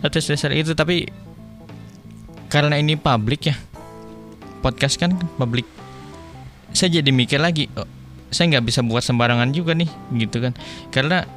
Atas 0.00 0.32
dasar 0.32 0.56
itu 0.56 0.72
tapi 0.72 1.12
karena 2.48 2.80
ini 2.80 2.96
publik 2.96 3.52
ya. 3.52 3.56
Podcast 4.64 4.96
kan 4.96 5.12
publik. 5.36 5.68
Saya 6.72 7.00
jadi 7.00 7.12
mikir 7.12 7.36
lagi 7.36 7.68
oh, 7.76 7.84
saya 8.32 8.56
nggak 8.56 8.64
bisa 8.64 8.80
buat 8.80 9.04
sembarangan 9.04 9.52
juga 9.52 9.76
nih 9.76 9.90
gitu 10.16 10.40
kan. 10.40 10.56
Karena 10.88 11.28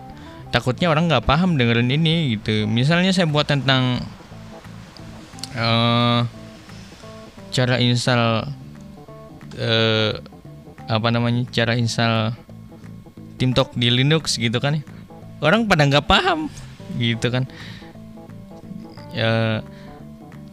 takutnya 0.53 0.93
orang 0.93 1.09
nggak 1.09 1.25
paham 1.25 1.57
dengerin 1.57 1.89
ini 1.89 2.37
gitu. 2.37 2.69
Misalnya 2.69 3.09
saya 3.09 3.25
buat 3.25 3.49
tentang 3.49 4.05
uh, 5.57 6.21
cara 7.49 7.81
install 7.81 8.53
uh, 9.57 10.11
apa 10.85 11.07
namanya 11.09 11.49
cara 11.49 11.73
install 11.73 12.37
TeamTalk 13.41 13.73
di 13.73 13.89
Linux 13.89 14.37
gitu 14.37 14.61
kan 14.61 14.77
ya. 14.77 14.83
orang 15.41 15.65
pada 15.65 15.89
nggak 15.89 16.05
paham 16.05 16.53
gitu 17.01 17.33
kan. 17.33 17.49
Ya 19.09 19.65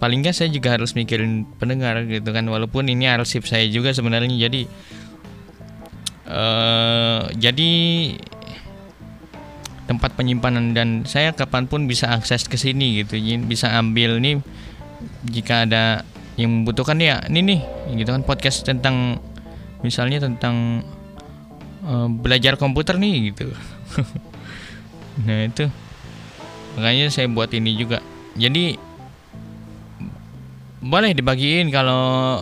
paling 0.01 0.25
nggak 0.25 0.33
saya 0.33 0.49
juga 0.49 0.73
harus 0.73 0.97
mikirin 0.97 1.45
pendengar 1.61 2.09
gitu 2.09 2.33
kan. 2.33 2.49
Walaupun 2.49 2.89
ini 2.89 3.05
arsip 3.05 3.45
saya 3.45 3.69
juga 3.69 3.93
sebenarnya 3.93 4.33
jadi 4.49 4.65
uh, 6.25 7.29
jadi 7.37 7.71
tempat 9.91 10.15
penyimpanan 10.15 10.71
dan 10.71 11.03
saya 11.03 11.35
kapan 11.35 11.67
pun 11.67 11.91
bisa 11.91 12.15
akses 12.15 12.47
ke 12.47 12.55
sini 12.55 13.03
gitu. 13.03 13.19
Bisa 13.43 13.75
ambil 13.75 14.23
nih 14.23 14.39
jika 15.27 15.67
ada 15.67 16.07
yang 16.39 16.63
membutuhkan 16.63 16.95
ya 17.03 17.19
ini 17.27 17.43
nih 17.43 17.61
gitu 17.99 18.15
kan 18.15 18.23
podcast 18.23 18.63
tentang 18.63 19.19
misalnya 19.83 20.23
tentang 20.23 20.87
uh, 21.83 22.07
belajar 22.07 22.55
komputer 22.55 22.95
nih 23.03 23.35
gitu. 23.35 23.51
Nah 25.21 25.45
itu. 25.45 25.69
Makanya 26.79 27.13
saya 27.13 27.29
buat 27.29 27.53
ini 27.53 27.77
juga. 27.77 28.01
Jadi 28.41 28.79
boleh 30.81 31.13
dibagiin 31.13 31.69
kalau 31.69 32.41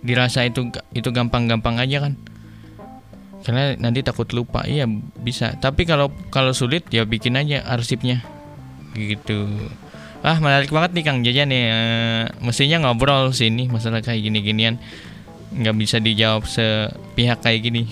dirasa 0.00 0.48
itu 0.48 0.70
itu 0.96 1.08
gampang-gampang 1.12 1.76
aja 1.76 2.08
kan 2.08 2.16
karena 3.46 3.78
nanti 3.78 4.02
takut 4.02 4.26
lupa. 4.34 4.66
Iya 4.66 4.90
bisa. 5.22 5.54
Tapi 5.54 5.86
kalau 5.86 6.10
kalau 6.34 6.50
sulit 6.50 6.82
ya 6.90 7.06
bikin 7.06 7.38
aja 7.38 7.62
arsipnya. 7.62 8.26
Gitu. 8.98 9.46
Ah 10.26 10.42
menarik 10.42 10.74
banget 10.74 10.98
nih 10.98 11.04
kang 11.06 11.22
jajan 11.22 11.54
nih 11.54 11.64
e, 11.70 11.80
mestinya 12.42 12.82
ngobrol 12.82 13.30
sini 13.30 13.70
masalah 13.70 14.02
kayak 14.02 14.26
gini-ginian. 14.26 14.82
Nggak 15.54 15.76
bisa 15.78 16.02
dijawab 16.02 16.42
sepihak 16.50 17.38
kayak 17.38 17.60
gini. 17.62 17.86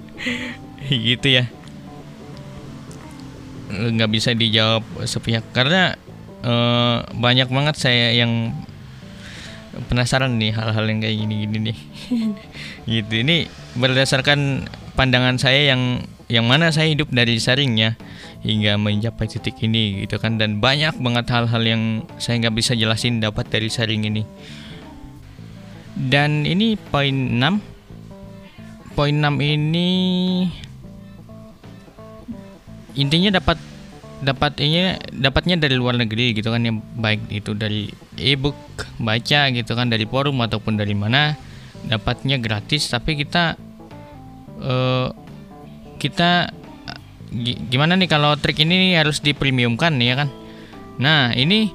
Gitu 1.08 1.40
ya. 1.40 1.48
Nggak 3.72 4.10
bisa 4.12 4.36
dijawab 4.36 4.84
sepihak. 5.08 5.48
Karena 5.56 5.96
uh, 6.44 7.04
banyak 7.16 7.48
banget 7.48 7.80
saya 7.80 8.12
yang 8.12 8.52
penasaran 9.88 10.36
nih 10.36 10.52
hal-hal 10.52 10.84
yang 10.84 11.00
kayak 11.00 11.16
gini-gini 11.16 11.58
nih. 11.70 11.78
Gitu. 13.00 13.12
Ini 13.22 13.36
berdasarkan 13.78 14.66
pandangan 14.98 15.38
saya 15.38 15.72
yang 15.72 16.04
yang 16.30 16.46
mana 16.46 16.70
saya 16.70 16.90
hidup 16.90 17.10
dari 17.10 17.42
saringnya 17.42 17.98
hingga 18.46 18.78
mencapai 18.78 19.26
titik 19.26 19.58
ini 19.62 20.06
gitu 20.06 20.18
kan. 20.18 20.36
Dan 20.36 20.58
banyak 20.62 20.98
banget 20.98 21.26
hal-hal 21.30 21.62
yang 21.62 21.82
saya 22.20 22.38
nggak 22.42 22.56
bisa 22.56 22.72
jelasin 22.74 23.22
dapat 23.22 23.46
dari 23.50 23.68
saring 23.70 24.06
ini. 24.06 24.22
Dan 25.94 26.46
ini 26.48 26.78
poin 26.78 27.12
6 27.12 28.96
poin 28.96 29.14
6 29.14 29.40
ini 29.40 29.90
intinya 32.98 33.38
dapat 33.38 33.58
dapat 34.20 34.60
ini 34.60 35.00
dapatnya 35.16 35.56
dari 35.56 35.80
luar 35.80 35.96
negeri 35.96 36.36
gitu 36.36 36.52
kan 36.52 36.60
yang 36.60 36.84
baik 37.00 37.24
itu 37.32 37.56
dari 37.56 37.88
ebook 38.20 38.56
baca 39.00 39.48
gitu 39.48 39.72
kan 39.72 39.88
dari 39.88 40.04
forum 40.04 40.44
ataupun 40.44 40.76
dari 40.76 40.92
mana 40.92 41.36
dapatnya 41.88 42.36
gratis. 42.36 42.92
Tapi 42.92 43.16
kita 43.16 43.56
uh, 44.60 45.08
kita 45.96 46.52
gimana 47.70 47.96
nih 47.96 48.10
kalau 48.10 48.36
trik 48.36 48.60
ini 48.60 48.92
harus 48.96 49.24
di 49.24 49.32
premiumkan 49.32 49.96
ya 49.96 50.20
kan? 50.20 50.28
Nah 51.00 51.32
ini 51.32 51.72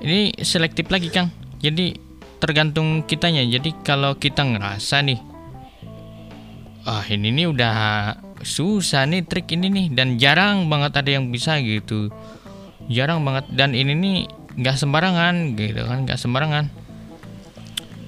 ini 0.00 0.32
selektif 0.40 0.88
lagi 0.88 1.12
kang. 1.12 1.28
Jadi 1.60 1.92
tergantung 2.40 3.04
kitanya. 3.04 3.44
Jadi 3.44 3.76
kalau 3.84 4.16
kita 4.16 4.48
ngerasa 4.48 5.04
nih 5.04 5.20
ah 6.88 7.04
ini 7.04 7.28
nih 7.28 7.46
udah 7.52 7.76
susah 8.40 9.04
nih 9.04 9.24
trik 9.24 9.52
ini 9.52 9.68
nih 9.68 9.86
dan 9.92 10.16
jarang 10.16 10.66
banget 10.72 10.96
ada 10.96 11.10
yang 11.10 11.28
bisa 11.28 11.60
gitu. 11.60 12.08
Jarang 12.88 13.22
banget 13.22 13.46
dan 13.52 13.76
ini 13.76 13.92
nih 13.94 14.16
nggak 14.60 14.76
sembarangan 14.76 15.54
gitu 15.54 15.82
kan 15.86 15.98
nggak 16.08 16.18
sembarangan. 16.18 16.64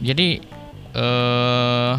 Jadi 0.03 0.29
eh 0.93 1.95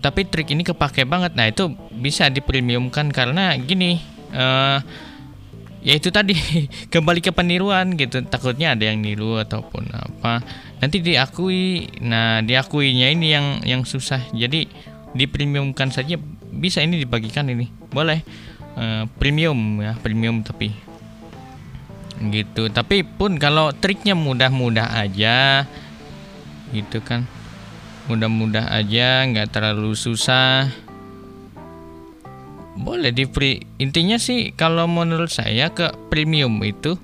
tapi 0.00 0.24
trik 0.24 0.48
ini 0.52 0.64
kepake 0.64 1.04
banget. 1.04 1.36
Nah 1.36 1.48
itu 1.48 1.72
bisa 1.92 2.32
dipremiumkan 2.32 3.12
karena 3.12 3.56
gini 3.60 4.00
eh 4.32 4.78
ya 5.80 5.96
itu 5.96 6.12
tadi 6.12 6.36
kembali 6.92 7.20
ke 7.20 7.32
peniruan 7.32 7.96
gitu. 7.96 8.20
Takutnya 8.24 8.76
ada 8.76 8.84
yang 8.88 9.00
niru 9.00 9.40
ataupun 9.40 9.92
apa. 9.92 10.44
Nanti 10.80 11.00
diakui. 11.04 11.88
Nah 12.04 12.40
diakuinya 12.44 13.08
ini 13.12 13.26
yang 13.32 13.46
yang 13.64 13.82
susah. 13.84 14.24
Jadi 14.32 14.68
dipremiumkan 15.12 15.90
saja 15.90 16.16
bisa 16.52 16.82
ini 16.82 17.00
dibagikan 17.00 17.48
ini. 17.48 17.70
Boleh. 17.90 18.22
Uh, 18.70 19.02
premium 19.18 19.82
ya 19.82 19.98
premium 19.98 20.46
tapi 20.46 20.70
gitu. 22.30 22.68
Tapi 22.70 23.02
pun 23.02 23.40
kalau 23.40 23.74
triknya 23.74 24.14
mudah-mudah 24.14 24.94
aja 24.94 25.66
gitu 26.70 27.00
kan. 27.02 27.26
Mudah-mudah 28.06 28.70
aja 28.70 29.26
nggak 29.26 29.50
terlalu 29.54 29.94
susah. 29.94 30.70
Boleh 32.80 33.12
di 33.12 33.28
free 33.28 33.60
intinya 33.76 34.16
sih 34.16 34.54
kalau 34.56 34.88
menurut 34.88 35.28
saya 35.28 35.68
ke 35.68 35.92
premium 36.08 36.62
itu 36.64 36.96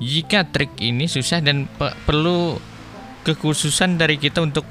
jika 0.00 0.48
trik 0.48 0.72
ini 0.80 1.06
susah 1.06 1.44
dan 1.44 1.68
pe 1.68 1.92
perlu 2.08 2.56
kekhususan 3.22 4.00
dari 4.00 4.16
kita 4.16 4.40
untuk 4.40 4.64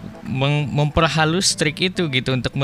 memperhalus 0.74 1.54
trik 1.54 1.94
itu 1.94 2.10
gitu 2.10 2.34
untuk 2.34 2.58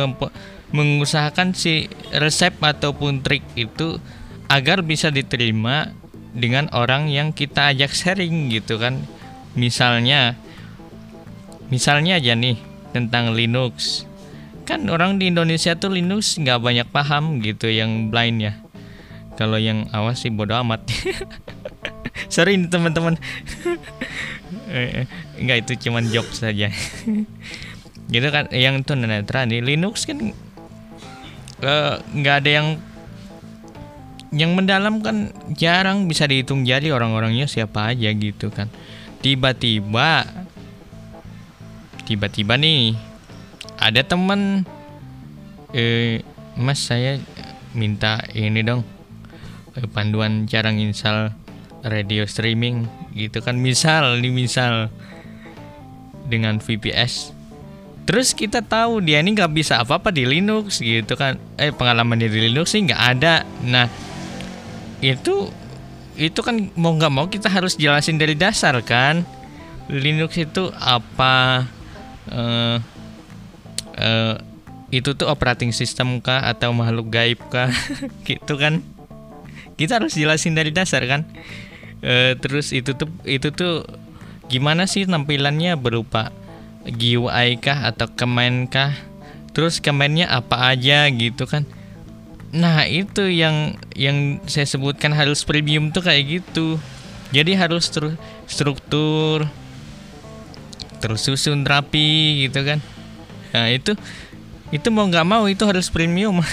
mengusahakan 0.76 1.56
si 1.56 1.88
resep 2.12 2.52
ataupun 2.60 3.24
trik 3.24 3.48
itu 3.56 4.04
agar 4.52 4.84
bisa 4.84 5.08
diterima 5.10 5.96
dengan 6.36 6.68
orang 6.76 7.08
yang 7.08 7.32
kita 7.32 7.72
ajak 7.72 7.96
sharing 7.96 8.52
gitu 8.52 8.76
kan. 8.76 9.00
Misalnya 9.56 10.36
misalnya 11.72 12.20
aja 12.20 12.36
nih 12.36 12.60
tentang 12.92 13.32
Linux. 13.32 14.04
Kan 14.68 14.92
orang 14.92 15.16
di 15.22 15.32
Indonesia 15.32 15.78
tuh 15.80 15.96
Linux 15.96 16.36
nggak 16.36 16.60
banyak 16.60 16.88
paham 16.92 17.40
gitu 17.40 17.72
yang 17.72 18.12
blind 18.12 18.44
ya. 18.44 18.54
Kalau 19.40 19.60
yang 19.60 19.88
awas 19.96 20.24
sih 20.24 20.32
bodo 20.32 20.56
amat. 20.60 20.84
Sorry 22.34 22.60
teman-teman. 22.68 23.16
Eh, 24.66 25.06
nggak 25.40 25.58
itu 25.66 25.88
cuman 25.88 26.10
joke 26.10 26.34
saja. 26.34 26.68
Gitu 28.14 28.28
kan 28.30 28.50
yang 28.54 28.82
itu 28.82 28.94
netra 28.98 29.46
nih 29.46 29.62
Linux 29.62 30.06
kan 30.06 30.20
eh, 30.20 30.36
nggak 31.62 32.36
uh, 32.36 32.40
ada 32.42 32.50
yang 32.52 32.68
yang 34.36 34.52
mendalam 34.52 35.00
kan 35.00 35.32
jarang 35.56 36.12
bisa 36.12 36.28
dihitung 36.28 36.68
jari 36.68 36.92
orang-orangnya 36.92 37.48
siapa 37.48 37.96
aja 37.96 38.12
gitu 38.12 38.52
kan. 38.52 38.68
Tiba-tiba 39.24 40.28
tiba-tiba 42.04 42.60
nih 42.60 43.00
ada 43.80 44.04
teman. 44.04 44.68
Eh 45.76 46.24
mas 46.56 46.80
saya 46.80 47.20
minta 47.76 48.24
ini 48.32 48.64
dong 48.64 48.88
eh, 49.76 49.84
panduan 49.92 50.48
cara 50.48 50.72
nginstal 50.72 51.36
radio 51.84 52.28
streaming 52.28 52.88
gitu 53.16 53.40
kan. 53.40 53.56
Misal 53.56 54.20
nih 54.20 54.32
misal 54.36 54.92
dengan 56.28 56.60
VPS 56.60 57.35
terus 58.06 58.38
kita 58.38 58.62
tahu 58.62 59.02
dia 59.02 59.20
ini 59.20 59.34
nggak 59.34 59.52
bisa 59.52 59.82
apa-apa 59.82 60.14
di 60.14 60.30
Linux 60.30 60.80
gitu 60.80 61.18
kan. 61.18 61.42
Eh 61.58 61.74
pengalaman 61.74 62.22
di 62.22 62.30
Linux 62.30 62.78
sih 62.78 62.86
nggak 62.86 63.02
ada. 63.18 63.42
Nah 63.66 63.90
itu 65.02 65.50
itu 66.16 66.40
kan 66.40 66.72
mau 66.80 66.96
nggak 66.96 67.12
mau 67.12 67.28
kita 67.28 67.52
harus 67.52 67.76
jelasin 67.76 68.22
dari 68.22 68.38
dasar 68.38 68.78
kan. 68.86 69.26
Linux 69.90 70.38
itu 70.38 70.70
apa 70.78 71.66
uh, 72.30 72.78
uh, 73.98 74.36
itu 74.94 75.12
tuh 75.18 75.28
operating 75.28 75.74
system 75.74 76.22
kah 76.22 76.46
atau 76.46 76.72
makhluk 76.72 77.10
gaib 77.10 77.42
kah? 77.50 77.70
Gitu 78.28 78.54
kan. 78.56 78.86
Kita 79.76 80.00
harus 80.00 80.16
jelasin 80.16 80.56
dari 80.56 80.72
dasar 80.72 81.04
kan. 81.10 81.28
Uh, 82.06 82.38
terus 82.38 82.70
itu 82.70 82.94
tuh 82.94 83.10
itu 83.26 83.50
tuh 83.50 83.86
gimana 84.46 84.86
sih 84.86 85.10
tampilannya 85.10 85.74
berupa 85.74 86.30
GUI 86.86 87.58
kah 87.58 87.90
atau 87.90 88.06
command 88.14 88.70
kah? 88.70 88.94
Terus 89.56 89.82
commandnya 89.82 90.30
apa 90.30 90.76
aja 90.76 91.10
gitu 91.10 91.50
kan? 91.50 91.66
Nah 92.56 92.86
itu 92.86 93.28
yang 93.28 93.76
yang 93.98 94.40
saya 94.46 94.70
sebutkan 94.70 95.12
harus 95.12 95.42
premium 95.44 95.90
tuh 95.90 96.06
kayak 96.06 96.42
gitu. 96.42 96.78
Jadi 97.34 97.58
harus 97.58 97.90
terus 97.90 98.16
struktur 98.46 99.50
tersusun 101.02 101.66
rapi 101.66 102.48
gitu 102.48 102.64
kan? 102.64 102.80
Nah 103.52 103.68
itu 103.74 103.98
itu 104.70 104.88
mau 104.94 105.08
nggak 105.08 105.28
mau 105.28 105.46
itu 105.50 105.64
harus 105.66 105.90
premium. 105.90 106.42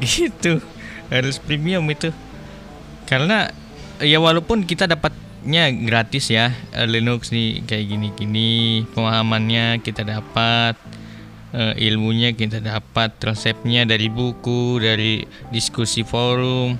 Gitu 0.00 0.64
harus 1.12 1.36
premium 1.42 1.84
itu. 1.90 2.08
Karena 3.04 3.50
ya 4.00 4.22
walaupun 4.22 4.64
kita 4.64 4.86
dapatnya 5.40 5.72
gratis 5.88 6.28
ya 6.28 6.52
eh, 6.76 6.84
Linux 6.84 7.32
nih 7.32 7.64
kayak 7.64 7.88
gini-gini. 7.88 8.84
Pemahamannya 8.92 9.80
kita 9.80 10.04
dapat 10.04 10.76
uh, 11.56 11.72
ilmunya 11.80 12.36
kita 12.36 12.60
dapat 12.60 13.16
resepnya 13.24 13.88
dari 13.88 14.12
buku 14.12 14.76
dari 14.84 15.24
diskusi 15.48 16.04
forum. 16.04 16.76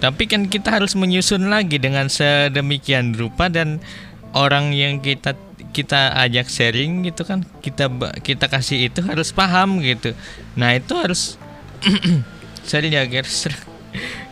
Tapi 0.00 0.24
kan 0.24 0.48
kita 0.48 0.80
harus 0.80 0.96
menyusun 0.96 1.52
lagi 1.52 1.76
dengan 1.76 2.08
sedemikian 2.08 3.12
rupa 3.12 3.52
dan 3.52 3.84
orang 4.32 4.72
yang 4.72 5.04
kita 5.04 5.36
kita 5.76 6.16
ajak 6.16 6.48
sharing 6.48 7.04
gitu 7.04 7.28
kan 7.28 7.44
kita 7.60 7.92
kita 8.24 8.48
kasih 8.48 8.88
itu 8.88 9.04
harus 9.04 9.36
paham 9.36 9.84
gitu. 9.84 10.16
Nah 10.56 10.72
itu 10.72 10.96
harus 10.96 11.36
sorry 12.68 12.88
ya 12.88 13.04
guys. 13.04 13.52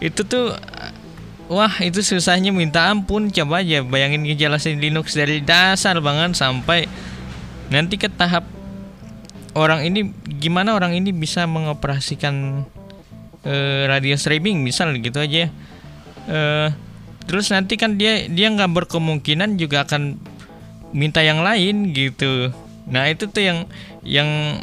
Itu 0.05 0.29
tuh 0.29 0.53
wah 1.55 1.75
itu 1.81 2.03
susahnya 2.03 2.51
minta 2.51 2.91
ampun. 2.91 3.31
Coba 3.31 3.63
aja 3.63 3.87
bayangin 3.87 4.27
ngejelasin 4.27 4.83
Linux 4.83 5.15
dari 5.15 5.39
dasar 5.39 6.03
banget 6.03 6.35
sampai 6.35 6.91
nanti 7.71 7.97
ke 7.97 8.11
tahap 8.11 8.45
orang 9.55 9.87
ini 9.87 10.11
gimana 10.43 10.75
orang 10.75 10.99
ini 10.99 11.15
bisa 11.15 11.47
mengoperasikan 11.47 12.67
uh, 13.47 13.83
radio 13.87 14.19
streaming 14.19 14.67
misal 14.67 14.91
gitu 14.99 15.23
aja. 15.23 15.49
Uh, 16.27 16.69
terus 17.25 17.49
nanti 17.55 17.79
kan 17.79 17.97
dia 17.97 18.27
dia 18.29 18.51
nggak 18.51 18.85
berkemungkinan 18.85 19.57
juga 19.57 19.87
akan 19.87 20.19
minta 20.91 21.23
yang 21.23 21.41
lain 21.41 21.95
gitu. 21.95 22.51
Nah 22.91 23.09
itu 23.09 23.31
tuh 23.31 23.43
yang 23.43 23.59
yang 24.05 24.61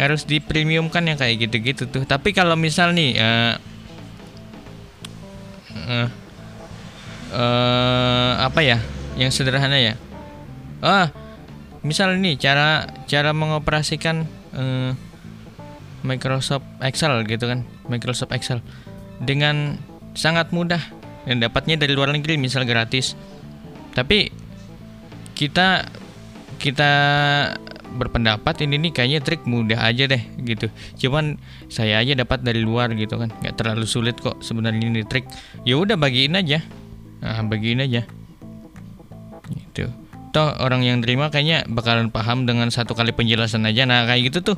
harus 0.00 0.24
di 0.24 0.40
premium 0.40 0.88
kan 0.88 1.04
yang 1.04 1.20
kayak 1.20 1.48
gitu-gitu 1.48 1.84
tuh. 1.86 2.08
Tapi 2.08 2.32
kalau 2.32 2.56
misal 2.56 2.96
nih 2.96 3.20
uh, 3.20 3.54
uh, 5.76 6.08
uh, 7.32 8.32
apa 8.42 8.60
ya? 8.62 8.78
Yang 9.18 9.42
sederhana 9.42 9.78
ya? 9.78 9.94
Ah 10.80 11.10
misal 11.80 12.12
nih 12.20 12.36
cara 12.36 12.88
cara 13.08 13.32
mengoperasikan 13.32 14.28
uh, 14.52 14.92
Microsoft 16.00 16.64
Excel 16.80 17.24
gitu 17.28 17.44
kan? 17.48 17.64
Microsoft 17.88 18.32
Excel. 18.32 18.64
Dengan 19.20 19.76
sangat 20.16 20.52
mudah. 20.54 20.80
Dan 21.28 21.44
dapatnya 21.44 21.76
dari 21.76 21.92
luar 21.92 22.16
negeri 22.16 22.40
misal 22.40 22.64
gratis. 22.64 23.12
Tapi 23.92 24.32
kita 25.36 25.84
kita 26.56 26.92
berpendapat 27.90 28.62
ini 28.64 28.78
nih 28.88 28.92
kayaknya 28.94 29.20
trik 29.20 29.42
mudah 29.44 29.84
aja 29.84 30.08
deh 30.08 30.22
gitu. 30.46 30.72
Cuman 30.96 31.36
saya 31.68 32.00
aja 32.00 32.16
dapat 32.16 32.40
dari 32.40 32.64
luar 32.64 32.88
gitu 32.96 33.20
kan? 33.20 33.28
Nggak 33.44 33.54
terlalu 33.60 33.84
sulit 33.84 34.16
kok 34.16 34.40
sebenarnya 34.40 34.88
ini 34.88 35.04
trik. 35.04 35.28
Ya 35.68 35.76
udah 35.76 36.00
bagiin 36.00 36.38
aja 36.40 36.64
nah 37.20 37.40
bagiin 37.44 37.84
aja. 37.84 38.02
Gitu. 39.50 39.88
Toh 40.30 40.48
orang 40.62 40.86
yang 40.86 41.02
terima 41.02 41.26
kayaknya 41.28 41.66
bakalan 41.66 42.08
paham 42.08 42.46
dengan 42.46 42.70
satu 42.70 42.94
kali 42.94 43.10
penjelasan 43.10 43.66
aja. 43.66 43.84
Nah 43.84 44.06
kayak 44.06 44.30
gitu 44.30 44.54
tuh 44.54 44.56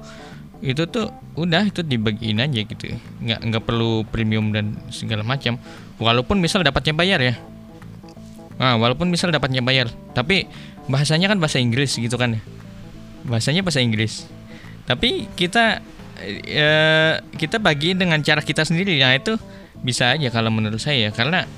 itu 0.62 0.87
tuh 0.87 1.11
udah 1.35 1.66
itu 1.66 1.83
dibagiin 1.83 2.38
aja 2.38 2.61
gitu. 2.62 2.94
Nggak 3.18 3.40
nggak 3.51 3.62
perlu 3.66 4.07
premium 4.07 4.55
dan 4.55 4.79
segala 4.94 5.27
macam. 5.27 5.59
Walaupun 5.98 6.38
misal 6.38 6.62
dapatnya 6.62 6.94
bayar 6.94 7.18
ya. 7.18 7.35
Nah 8.62 8.79
walaupun 8.79 9.11
misal 9.11 9.35
dapatnya 9.35 9.64
bayar. 9.64 9.90
Tapi 10.14 10.46
bahasanya 10.87 11.33
kan 11.33 11.42
bahasa 11.42 11.59
Inggris 11.59 11.98
gitu 11.98 12.14
kan. 12.14 12.38
Bahasanya 13.27 13.66
bahasa 13.66 13.83
Inggris. 13.83 14.29
Tapi 14.87 15.27
kita 15.35 15.83
e, 16.46 16.68
kita 17.35 17.59
bagi 17.59 17.98
dengan 17.98 18.22
cara 18.22 18.44
kita 18.44 18.62
sendiri. 18.62 19.01
Nah 19.03 19.18
itu 19.18 19.35
bisa 19.83 20.14
aja 20.14 20.31
kalau 20.31 20.55
menurut 20.55 20.79
saya. 20.79 21.11
Karena 21.11 21.48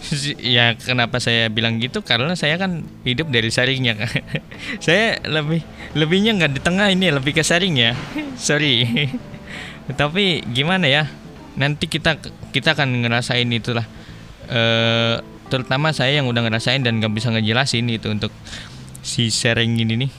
ya 0.56 0.76
kenapa 0.76 1.18
saya 1.18 1.48
bilang 1.48 1.80
gitu? 1.82 2.04
Karena 2.04 2.36
saya 2.36 2.60
kan 2.60 2.84
hidup 3.02 3.32
dari 3.32 3.48
sharingnya 3.48 3.96
saya 4.84 5.18
lebih 5.24 5.64
lebihnya 5.96 6.36
nggak 6.36 6.52
di 6.52 6.60
tengah 6.62 6.92
ini 6.92 7.10
lebih 7.10 7.32
ke 7.36 7.42
sharing 7.42 7.74
ya. 7.76 7.92
Sorry. 8.36 8.84
Tapi 10.00 10.44
gimana 10.50 10.86
ya? 10.90 11.08
Nanti 11.56 11.88
kita 11.88 12.20
kita 12.52 12.76
akan 12.76 13.06
ngerasain 13.06 13.48
itulah. 13.48 13.86
Eh 14.50 15.16
terutama 15.46 15.94
saya 15.94 16.18
yang 16.18 16.26
udah 16.26 16.42
ngerasain 16.42 16.82
dan 16.82 16.98
gak 16.98 17.14
bisa 17.14 17.30
ngejelasin 17.30 17.86
itu 17.86 18.10
untuk 18.10 18.34
si 19.06 19.30
sharing 19.30 19.78
ini 19.78 20.06
nih. 20.06 20.10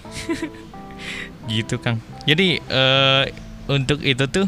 Gitu 1.52 1.80
kang. 1.84 2.00
Jadi 2.24 2.64
uh, 2.72 3.28
untuk 3.68 4.00
itu 4.04 4.24
tuh 4.32 4.48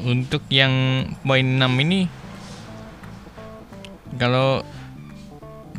untuk 0.00 0.44
yang 0.48 1.04
poin 1.24 1.44
6 1.44 1.84
ini 1.84 2.08
kalau 4.18 4.64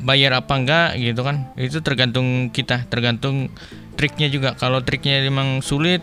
bayar 0.02 0.34
apa 0.34 0.54
enggak 0.58 0.90
gitu 0.98 1.22
kan 1.22 1.54
itu 1.62 1.78
tergantung 1.86 2.50
kita 2.50 2.86
tergantung 2.90 3.54
triknya 3.96 4.28
juga. 4.34 4.58
Kalau 4.58 4.82
triknya 4.82 5.22
memang 5.22 5.62
sulit 5.62 6.02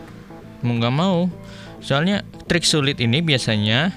mau 0.63 0.79
nggak 0.79 0.95
mau. 0.95 1.27
Soalnya 1.83 2.23
trik 2.47 2.63
sulit 2.63 3.03
ini 3.03 3.23
biasanya 3.23 3.91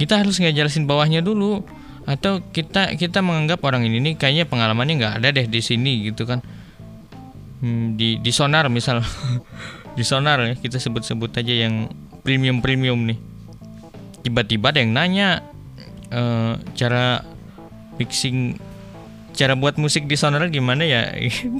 kita 0.00 0.24
harus 0.24 0.40
ngejelasin 0.40 0.88
bawahnya 0.88 1.20
dulu. 1.20 1.60
Atau 2.04 2.44
kita 2.52 2.96
kita 3.00 3.24
menganggap 3.24 3.64
orang 3.64 3.88
ini 3.88 4.00
nih 4.00 4.14
kayaknya 4.20 4.44
pengalamannya 4.44 4.94
nggak 5.00 5.14
ada 5.20 5.28
deh 5.32 5.46
di 5.48 5.60
sini 5.60 6.08
gitu 6.08 6.28
kan. 6.28 6.40
Hmm, 7.60 7.96
di 7.96 8.20
di 8.20 8.32
sonar 8.32 8.68
misal. 8.72 9.04
Di 9.94 10.02
sonar 10.02 10.42
ya 10.42 10.58
kita 10.58 10.82
sebut-sebut 10.82 11.30
aja 11.38 11.54
yang 11.54 11.86
premium 12.26 12.58
premium 12.58 12.98
nih. 13.06 13.14
Tiba-tiba 14.26 14.74
ada 14.74 14.82
yang 14.82 14.90
nanya 14.90 15.46
uh, 16.10 16.58
cara 16.74 17.22
mixing 17.98 18.58
cara 19.34 19.58
buat 19.58 19.76
musik 19.76 20.06
di 20.06 20.14
sonar 20.14 20.46
gimana 20.48 20.86
ya? 20.86 21.10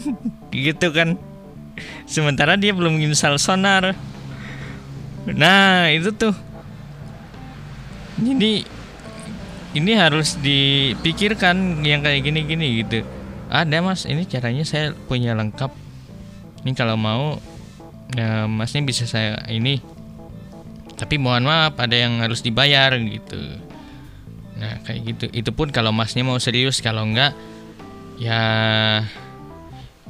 Gitu 0.54 0.88
kan. 0.94 1.18
Sementara 2.06 2.54
dia 2.54 2.70
belum 2.70 3.02
install 3.02 3.36
sonar. 3.42 3.98
Nah 5.26 5.90
itu 5.90 6.14
tuh. 6.14 6.34
Jadi 8.14 8.62
ini 9.74 9.92
harus 9.98 10.38
dipikirkan 10.38 11.82
yang 11.82 12.06
kayak 12.06 12.22
gini-gini 12.22 12.86
gitu. 12.86 13.02
Ada 13.50 13.82
mas. 13.82 14.06
Ini 14.06 14.22
caranya 14.30 14.62
saya 14.62 14.94
punya 14.94 15.34
lengkap. 15.34 15.74
Ini 16.62 16.72
kalau 16.78 16.94
mau 16.94 17.42
ya, 18.14 18.46
masnya 18.46 18.86
bisa 18.86 19.10
saya 19.10 19.42
ini. 19.50 19.82
Tapi 20.94 21.18
mohon 21.18 21.42
maaf 21.42 21.74
ada 21.82 21.98
yang 21.98 22.22
harus 22.22 22.38
dibayar 22.38 22.94
gitu 22.94 23.73
nah 24.54 24.78
kayak 24.86 25.00
gitu. 25.04 25.24
Itu 25.34 25.50
pun 25.50 25.70
kalau 25.74 25.90
masnya 25.90 26.22
mau 26.22 26.38
serius 26.38 26.78
kalau 26.78 27.06
enggak 27.06 27.34
ya 28.18 28.40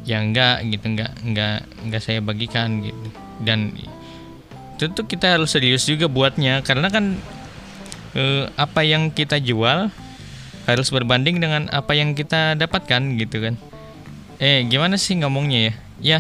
ya 0.05 0.17
enggak 0.21 0.65
gitu. 0.69 0.85
Enggak 0.93 1.13
enggak 1.25 1.59
enggak 1.85 2.03
saya 2.03 2.21
bagikan 2.21 2.85
gitu. 2.85 3.09
Dan 3.43 3.73
tentu 4.77 5.07
kita 5.07 5.39
harus 5.39 5.53
serius 5.55 5.89
juga 5.89 6.07
buatnya. 6.07 6.61
Karena 6.63 6.89
kan 6.93 7.17
eh, 8.15 8.47
apa 8.57 8.81
yang 8.85 9.11
kita 9.11 9.41
jual 9.41 9.91
harus 10.65 10.89
berbanding 10.89 11.45
dengan 11.45 11.69
apa 11.69 11.93
yang 11.93 12.17
kita 12.17 12.57
dapatkan 12.57 13.21
gitu 13.21 13.41
kan. 13.45 13.55
Eh 14.41 14.65
gimana 14.67 14.97
sih 14.97 15.17
ngomongnya 15.21 15.61
ya? 15.61 15.75
Ya 16.01 16.19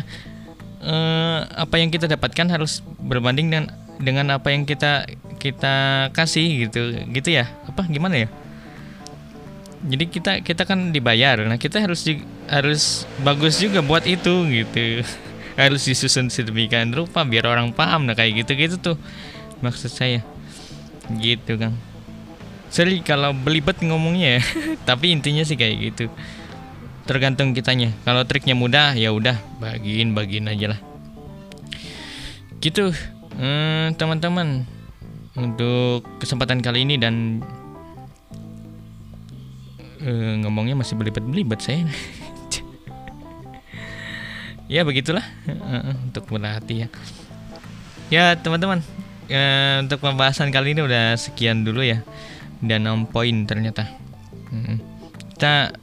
eh, 0.85 1.39
apa 1.49 1.81
yang 1.81 1.89
kita 1.89 2.07
dapatkan 2.07 2.53
harus 2.53 2.85
berbanding 3.01 3.49
dengan 3.51 3.67
dengan 3.99 4.37
apa 4.37 4.53
yang 4.53 4.69
kita 4.69 5.07
kita 5.45 6.09
kasih 6.17 6.65
gitu 6.65 7.05
gitu 7.13 7.29
ya? 7.29 7.45
Apa 7.69 7.85
gimana 7.85 8.25
ya? 8.25 8.29
Jadi 9.85 10.05
kita 10.09 10.33
kita 10.41 10.65
kan 10.65 10.97
dibayar. 10.97 11.45
Nah 11.45 11.61
kita 11.61 11.85
harus 11.85 12.09
harus 12.49 13.05
bagus 13.21 13.61
juga 13.61 13.85
buat 13.85 14.09
itu 14.09 14.49
gitu. 14.49 15.05
Harus 15.55 15.87
disusun 15.87 16.35
sedemikian 16.35 16.91
rupa 16.91 17.23
biar 17.23 17.47
orang 17.47 17.71
paham. 17.71 18.11
Nah 18.11 18.19
kayak 18.19 18.43
gitu 18.43 18.59
gitu 18.59 18.77
tuh 18.81 18.97
maksud 19.63 19.93
saya. 19.93 20.25
Gitu 21.21 21.61
kan 21.61 21.77
Sorry 22.75 23.07
kalau 23.07 23.31
belibet 23.31 23.79
ngomongnya 23.87 24.41
ya 24.41 24.43
tapi 24.89 25.15
intinya 25.15 25.47
sih 25.47 25.55
kayak 25.55 25.77
gitu. 25.79 26.11
Tergantung 27.07 27.55
kitanya. 27.55 27.95
Kalau 28.03 28.27
triknya 28.27 28.59
mudah 28.59 28.99
ya 28.99 29.15
udah 29.15 29.39
bagiin 29.63 30.11
bagiin 30.11 30.51
aja 30.51 30.75
lah. 30.75 30.81
Gitu. 32.59 32.91
Teman 33.37 33.45
eh, 33.45 33.89
teman-teman 33.95 34.49
untuk 35.35 36.07
kesempatan 36.23 36.63
kali 36.63 36.87
ini 36.87 36.95
dan 36.95 37.43
uh, 40.03 40.35
ngomongnya 40.47 40.79
masih 40.79 40.95
belibet-belibet 40.99 41.61
saya. 41.63 41.87
Ya 44.65 44.81
begitulah. 44.81 45.21
Uh, 45.45 45.93
untuk 46.09 46.25
berhati 46.25 46.83
ya. 46.83 46.89
Ya 48.09 48.33
teman-teman 48.33 48.81
uh, 49.29 49.77
untuk 49.85 50.01
pembahasan 50.01 50.49
kali 50.49 50.73
ini 50.73 50.81
udah 50.81 51.21
sekian 51.21 51.69
dulu 51.69 51.85
ya. 51.85 52.01
Dan 52.65 52.89
on 52.89 53.05
point 53.05 53.45
ternyata. 53.45 53.85
Hmm. 54.49 54.81
kita 55.35 55.75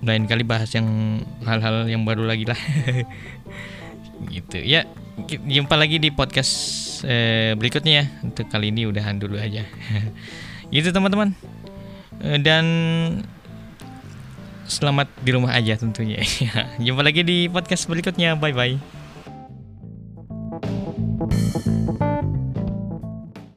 lain 0.00 0.24
kali 0.30 0.46
bahas 0.46 0.70
yang 0.72 1.20
hal-hal 1.44 1.84
yang 1.84 2.08
baru 2.08 2.24
lagi 2.24 2.48
lah. 2.48 2.56
Gitu. 4.32 4.64
Ya 4.64 4.88
jumpa 5.28 5.76
lagi 5.76 6.00
di 6.00 6.08
podcast 6.08 6.81
eh, 7.04 7.52
berikutnya 7.58 7.92
ya 7.92 8.04
untuk 8.22 8.46
kali 8.48 8.70
ini 8.70 8.86
udahan 8.88 9.18
dulu 9.18 9.38
aja 9.38 9.66
gitu 10.74 10.88
teman-teman 10.90 11.34
dan 12.22 12.64
selamat 14.72 15.10
di 15.20 15.30
rumah 15.36 15.52
aja 15.52 15.76
tentunya. 15.76 16.24
Jumpa 16.84 17.04
lagi 17.04 17.20
di 17.20 17.50
podcast 17.52 17.84
berikutnya. 17.84 18.40
Bye 18.40 18.56
bye. 18.56 19.01